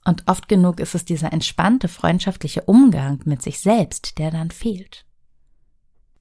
Und 0.06 0.24
oft 0.28 0.48
genug 0.48 0.80
ist 0.80 0.96
es 0.96 1.06
dieser 1.06 1.34
entspannte, 1.34 1.88
freundschaftliche 1.88 2.62
Umgang 2.62 3.22
mit 3.26 3.42
sich 3.42 3.60
selbst, 3.60 4.18
der 4.20 4.32
dann 4.32 4.52
fehlt. 4.52 5.06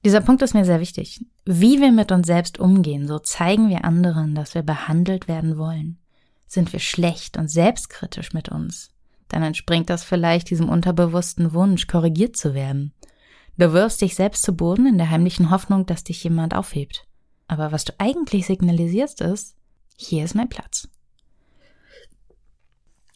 Dieser 0.03 0.21
Punkt 0.21 0.41
ist 0.41 0.53
mir 0.53 0.65
sehr 0.65 0.79
wichtig. 0.79 1.25
Wie 1.45 1.79
wir 1.79 1.91
mit 1.91 2.11
uns 2.11 2.27
selbst 2.27 2.59
umgehen, 2.59 3.07
so 3.07 3.19
zeigen 3.19 3.69
wir 3.69 3.85
anderen, 3.85 4.35
dass 4.35 4.55
wir 4.55 4.63
behandelt 4.63 5.27
werden 5.27 5.57
wollen. 5.57 5.99
Sind 6.47 6.71
wir 6.73 6.79
schlecht 6.79 7.37
und 7.37 7.49
selbstkritisch 7.49 8.33
mit 8.33 8.49
uns, 8.49 8.91
dann 9.29 9.43
entspringt 9.43 9.89
das 9.89 10.03
vielleicht 10.03 10.49
diesem 10.49 10.69
unterbewussten 10.69 11.53
Wunsch, 11.53 11.87
korrigiert 11.87 12.37
zu 12.37 12.53
werden. 12.53 12.93
Du 13.57 13.73
wirfst 13.73 14.01
dich 14.01 14.15
selbst 14.15 14.43
zu 14.43 14.55
Boden 14.55 14.85
in 14.85 14.97
der 14.97 15.09
heimlichen 15.09 15.49
Hoffnung, 15.49 15.85
dass 15.85 16.03
dich 16.03 16.23
jemand 16.23 16.53
aufhebt. 16.53 17.07
Aber 17.47 17.71
was 17.71 17.85
du 17.85 17.93
eigentlich 17.97 18.45
signalisierst 18.45 19.21
ist, 19.21 19.55
hier 19.95 20.23
ist 20.23 20.35
mein 20.35 20.49
Platz. 20.49 20.87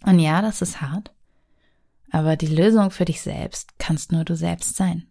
Und 0.04 0.20
ja, 0.20 0.42
das 0.42 0.64
ist 0.64 0.82
hart, 0.82 1.14
aber 2.10 2.36
die 2.36 2.48
Lösung 2.48 2.90
für 2.90 3.06
dich 3.06 3.22
selbst 3.22 3.78
kannst 3.78 4.12
nur 4.12 4.26
du 4.26 4.36
selbst 4.36 4.76
sein. 4.76 5.08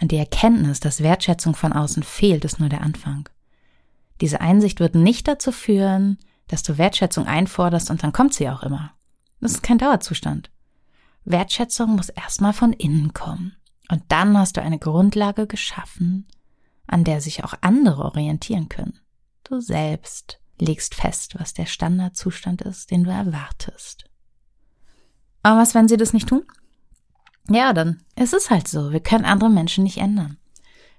Und 0.00 0.12
die 0.12 0.18
Erkenntnis, 0.18 0.80
dass 0.80 1.02
Wertschätzung 1.02 1.54
von 1.54 1.72
außen 1.72 2.02
fehlt, 2.02 2.44
ist 2.44 2.60
nur 2.60 2.68
der 2.68 2.82
Anfang. 2.82 3.28
Diese 4.20 4.40
Einsicht 4.40 4.80
wird 4.80 4.94
nicht 4.94 5.28
dazu 5.28 5.50
führen, 5.50 6.18
dass 6.48 6.62
du 6.62 6.76
Wertschätzung 6.76 7.26
einforderst 7.26 7.90
und 7.90 8.02
dann 8.02 8.12
kommt 8.12 8.34
sie 8.34 8.50
auch 8.50 8.62
immer. 8.62 8.92
Das 9.40 9.52
ist 9.52 9.62
kein 9.62 9.78
Dauerzustand. 9.78 10.50
Wertschätzung 11.24 11.96
muss 11.96 12.10
erstmal 12.10 12.52
von 12.52 12.72
innen 12.72 13.14
kommen. 13.14 13.56
Und 13.92 14.04
dann 14.08 14.38
hast 14.38 14.56
du 14.56 14.62
eine 14.62 14.78
Grundlage 14.78 15.46
geschaffen, 15.46 16.26
an 16.86 17.04
der 17.04 17.20
sich 17.20 17.44
auch 17.44 17.52
andere 17.60 18.06
orientieren 18.06 18.70
können. 18.70 18.98
Du 19.44 19.60
selbst 19.60 20.40
legst 20.58 20.94
fest, 20.94 21.38
was 21.38 21.52
der 21.52 21.66
Standardzustand 21.66 22.62
ist, 22.62 22.90
den 22.90 23.04
du 23.04 23.10
erwartest. 23.10 24.06
Aber 25.42 25.60
was, 25.60 25.74
wenn 25.74 25.88
sie 25.88 25.98
das 25.98 26.14
nicht 26.14 26.26
tun? 26.26 26.42
Ja, 27.50 27.74
dann 27.74 28.02
ist 28.16 28.32
es 28.32 28.48
halt 28.48 28.66
so. 28.66 28.92
Wir 28.92 29.00
können 29.00 29.26
andere 29.26 29.50
Menschen 29.50 29.84
nicht 29.84 29.98
ändern. 29.98 30.38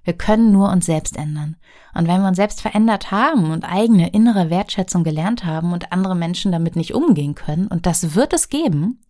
Wir 0.04 0.14
können 0.14 0.52
nur 0.52 0.72
uns 0.72 0.86
selbst 0.86 1.18
ändern. 1.18 1.56
Und 1.96 2.08
wenn 2.08 2.22
wir 2.22 2.28
uns 2.28 2.38
selbst 2.38 2.62
verändert 2.62 3.10
haben 3.10 3.50
und 3.50 3.66
eigene 3.66 4.12
innere 4.12 4.52
Wertschätzung 4.52 5.04
gelernt 5.04 5.46
haben 5.46 5.74
und 5.74 5.92
andere 5.92 6.16
Menschen 6.16 6.52
damit 6.52 6.76
nicht 6.76 6.94
umgehen 6.94 7.34
können, 7.34 7.66
und 7.66 7.88
das 7.88 8.14
wird 8.14 8.34
es 8.34 8.50
geben, 8.50 9.04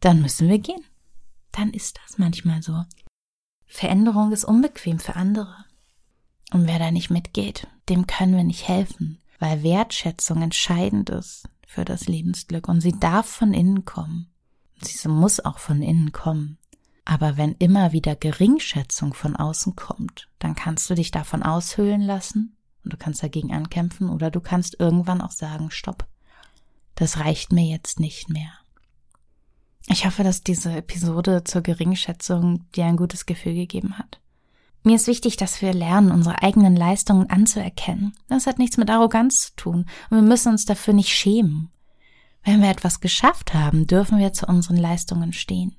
dann 0.00 0.20
müssen 0.20 0.50
wir 0.50 0.58
gehen. 0.58 0.84
Dann 1.52 1.70
ist 1.70 1.98
das 2.02 2.18
manchmal 2.18 2.62
so. 2.62 2.84
Veränderung 3.66 4.32
ist 4.32 4.44
unbequem 4.44 4.98
für 4.98 5.16
andere. 5.16 5.64
Und 6.52 6.66
wer 6.66 6.78
da 6.78 6.90
nicht 6.90 7.10
mitgeht, 7.10 7.66
dem 7.88 8.06
können 8.06 8.36
wir 8.36 8.44
nicht 8.44 8.68
helfen, 8.68 9.18
weil 9.38 9.62
Wertschätzung 9.62 10.42
entscheidend 10.42 11.08
ist 11.10 11.48
für 11.66 11.84
das 11.84 12.06
Lebensglück 12.06 12.68
und 12.68 12.80
sie 12.80 12.98
darf 12.98 13.26
von 13.26 13.54
innen 13.54 13.84
kommen. 13.84 14.30
Sie 14.82 15.08
muss 15.08 15.40
auch 15.40 15.58
von 15.58 15.80
innen 15.80 16.12
kommen. 16.12 16.58
Aber 17.04 17.36
wenn 17.36 17.54
immer 17.54 17.92
wieder 17.92 18.14
Geringschätzung 18.14 19.14
von 19.14 19.34
außen 19.34 19.74
kommt, 19.74 20.28
dann 20.38 20.54
kannst 20.54 20.88
du 20.88 20.94
dich 20.94 21.10
davon 21.10 21.42
aushöhlen 21.42 22.02
lassen 22.02 22.56
und 22.84 22.92
du 22.92 22.96
kannst 22.96 23.22
dagegen 23.22 23.52
ankämpfen 23.52 24.10
oder 24.10 24.30
du 24.30 24.40
kannst 24.40 24.78
irgendwann 24.78 25.20
auch 25.20 25.30
sagen, 25.30 25.70
stopp, 25.70 26.06
das 26.94 27.18
reicht 27.18 27.52
mir 27.52 27.64
jetzt 27.64 27.98
nicht 27.98 28.28
mehr. 28.28 28.52
Ich 29.88 30.06
hoffe, 30.06 30.22
dass 30.22 30.42
diese 30.42 30.72
Episode 30.72 31.44
zur 31.44 31.62
Geringschätzung 31.62 32.64
dir 32.72 32.86
ein 32.86 32.96
gutes 32.96 33.26
Gefühl 33.26 33.54
gegeben 33.54 33.98
hat. 33.98 34.20
Mir 34.84 34.96
ist 34.96 35.06
wichtig, 35.06 35.36
dass 35.36 35.62
wir 35.62 35.72
lernen, 35.72 36.10
unsere 36.10 36.42
eigenen 36.42 36.74
Leistungen 36.74 37.30
anzuerkennen. 37.30 38.14
Das 38.28 38.46
hat 38.46 38.58
nichts 38.58 38.76
mit 38.76 38.90
Arroganz 38.90 39.46
zu 39.46 39.56
tun 39.56 39.86
und 40.10 40.16
wir 40.16 40.22
müssen 40.22 40.52
uns 40.52 40.64
dafür 40.64 40.94
nicht 40.94 41.10
schämen. 41.10 41.70
Wenn 42.44 42.60
wir 42.60 42.70
etwas 42.70 43.00
geschafft 43.00 43.54
haben, 43.54 43.86
dürfen 43.86 44.18
wir 44.18 44.32
zu 44.32 44.46
unseren 44.46 44.76
Leistungen 44.76 45.32
stehen. 45.32 45.76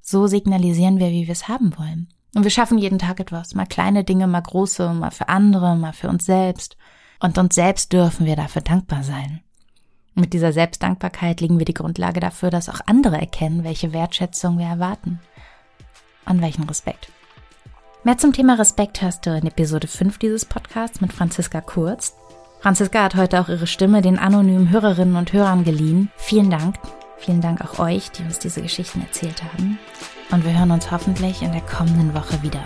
So 0.00 0.26
signalisieren 0.26 0.98
wir, 0.98 1.10
wie 1.10 1.26
wir 1.26 1.32
es 1.32 1.46
haben 1.46 1.76
wollen. 1.78 2.08
Und 2.34 2.42
wir 2.42 2.50
schaffen 2.50 2.78
jeden 2.78 2.98
Tag 2.98 3.20
etwas, 3.20 3.54
mal 3.54 3.66
kleine 3.66 4.02
Dinge, 4.02 4.26
mal 4.26 4.40
große, 4.40 4.92
mal 4.94 5.10
für 5.12 5.28
andere, 5.28 5.76
mal 5.76 5.92
für 5.92 6.08
uns 6.08 6.24
selbst. 6.24 6.76
Und 7.20 7.38
uns 7.38 7.54
selbst 7.54 7.92
dürfen 7.92 8.26
wir 8.26 8.34
dafür 8.34 8.62
dankbar 8.62 9.04
sein. 9.04 9.42
Mit 10.14 10.34
dieser 10.34 10.52
Selbstdankbarkeit 10.52 11.40
legen 11.40 11.58
wir 11.58 11.64
die 11.64 11.74
Grundlage 11.74 12.20
dafür, 12.20 12.50
dass 12.50 12.68
auch 12.68 12.80
andere 12.86 13.18
erkennen, 13.18 13.64
welche 13.64 13.92
Wertschätzung 13.92 14.58
wir 14.58 14.66
erwarten. 14.66 15.20
Und 16.26 16.42
welchen 16.42 16.64
Respekt. 16.64 17.08
Mehr 18.04 18.18
zum 18.18 18.32
Thema 18.32 18.54
Respekt 18.54 19.00
hörst 19.00 19.26
du 19.26 19.30
in 19.30 19.46
Episode 19.46 19.86
5 19.86 20.18
dieses 20.18 20.44
Podcasts 20.44 21.00
mit 21.00 21.12
Franziska 21.12 21.60
Kurz. 21.60 22.14
Franziska 22.60 23.02
hat 23.04 23.16
heute 23.16 23.40
auch 23.40 23.48
ihre 23.48 23.66
Stimme 23.66 24.02
den 24.02 24.18
anonymen 24.18 24.70
Hörerinnen 24.70 25.16
und 25.16 25.32
Hörern 25.32 25.64
geliehen. 25.64 26.10
Vielen 26.16 26.50
Dank. 26.50 26.76
Vielen 27.16 27.40
Dank 27.40 27.60
auch 27.60 27.78
euch, 27.78 28.10
die 28.10 28.22
uns 28.22 28.38
diese 28.38 28.62
Geschichten 28.62 29.00
erzählt 29.00 29.42
haben. 29.42 29.78
Und 30.30 30.44
wir 30.44 30.56
hören 30.56 30.72
uns 30.72 30.90
hoffentlich 30.90 31.42
in 31.42 31.52
der 31.52 31.60
kommenden 31.62 32.14
Woche 32.14 32.42
wieder. 32.42 32.62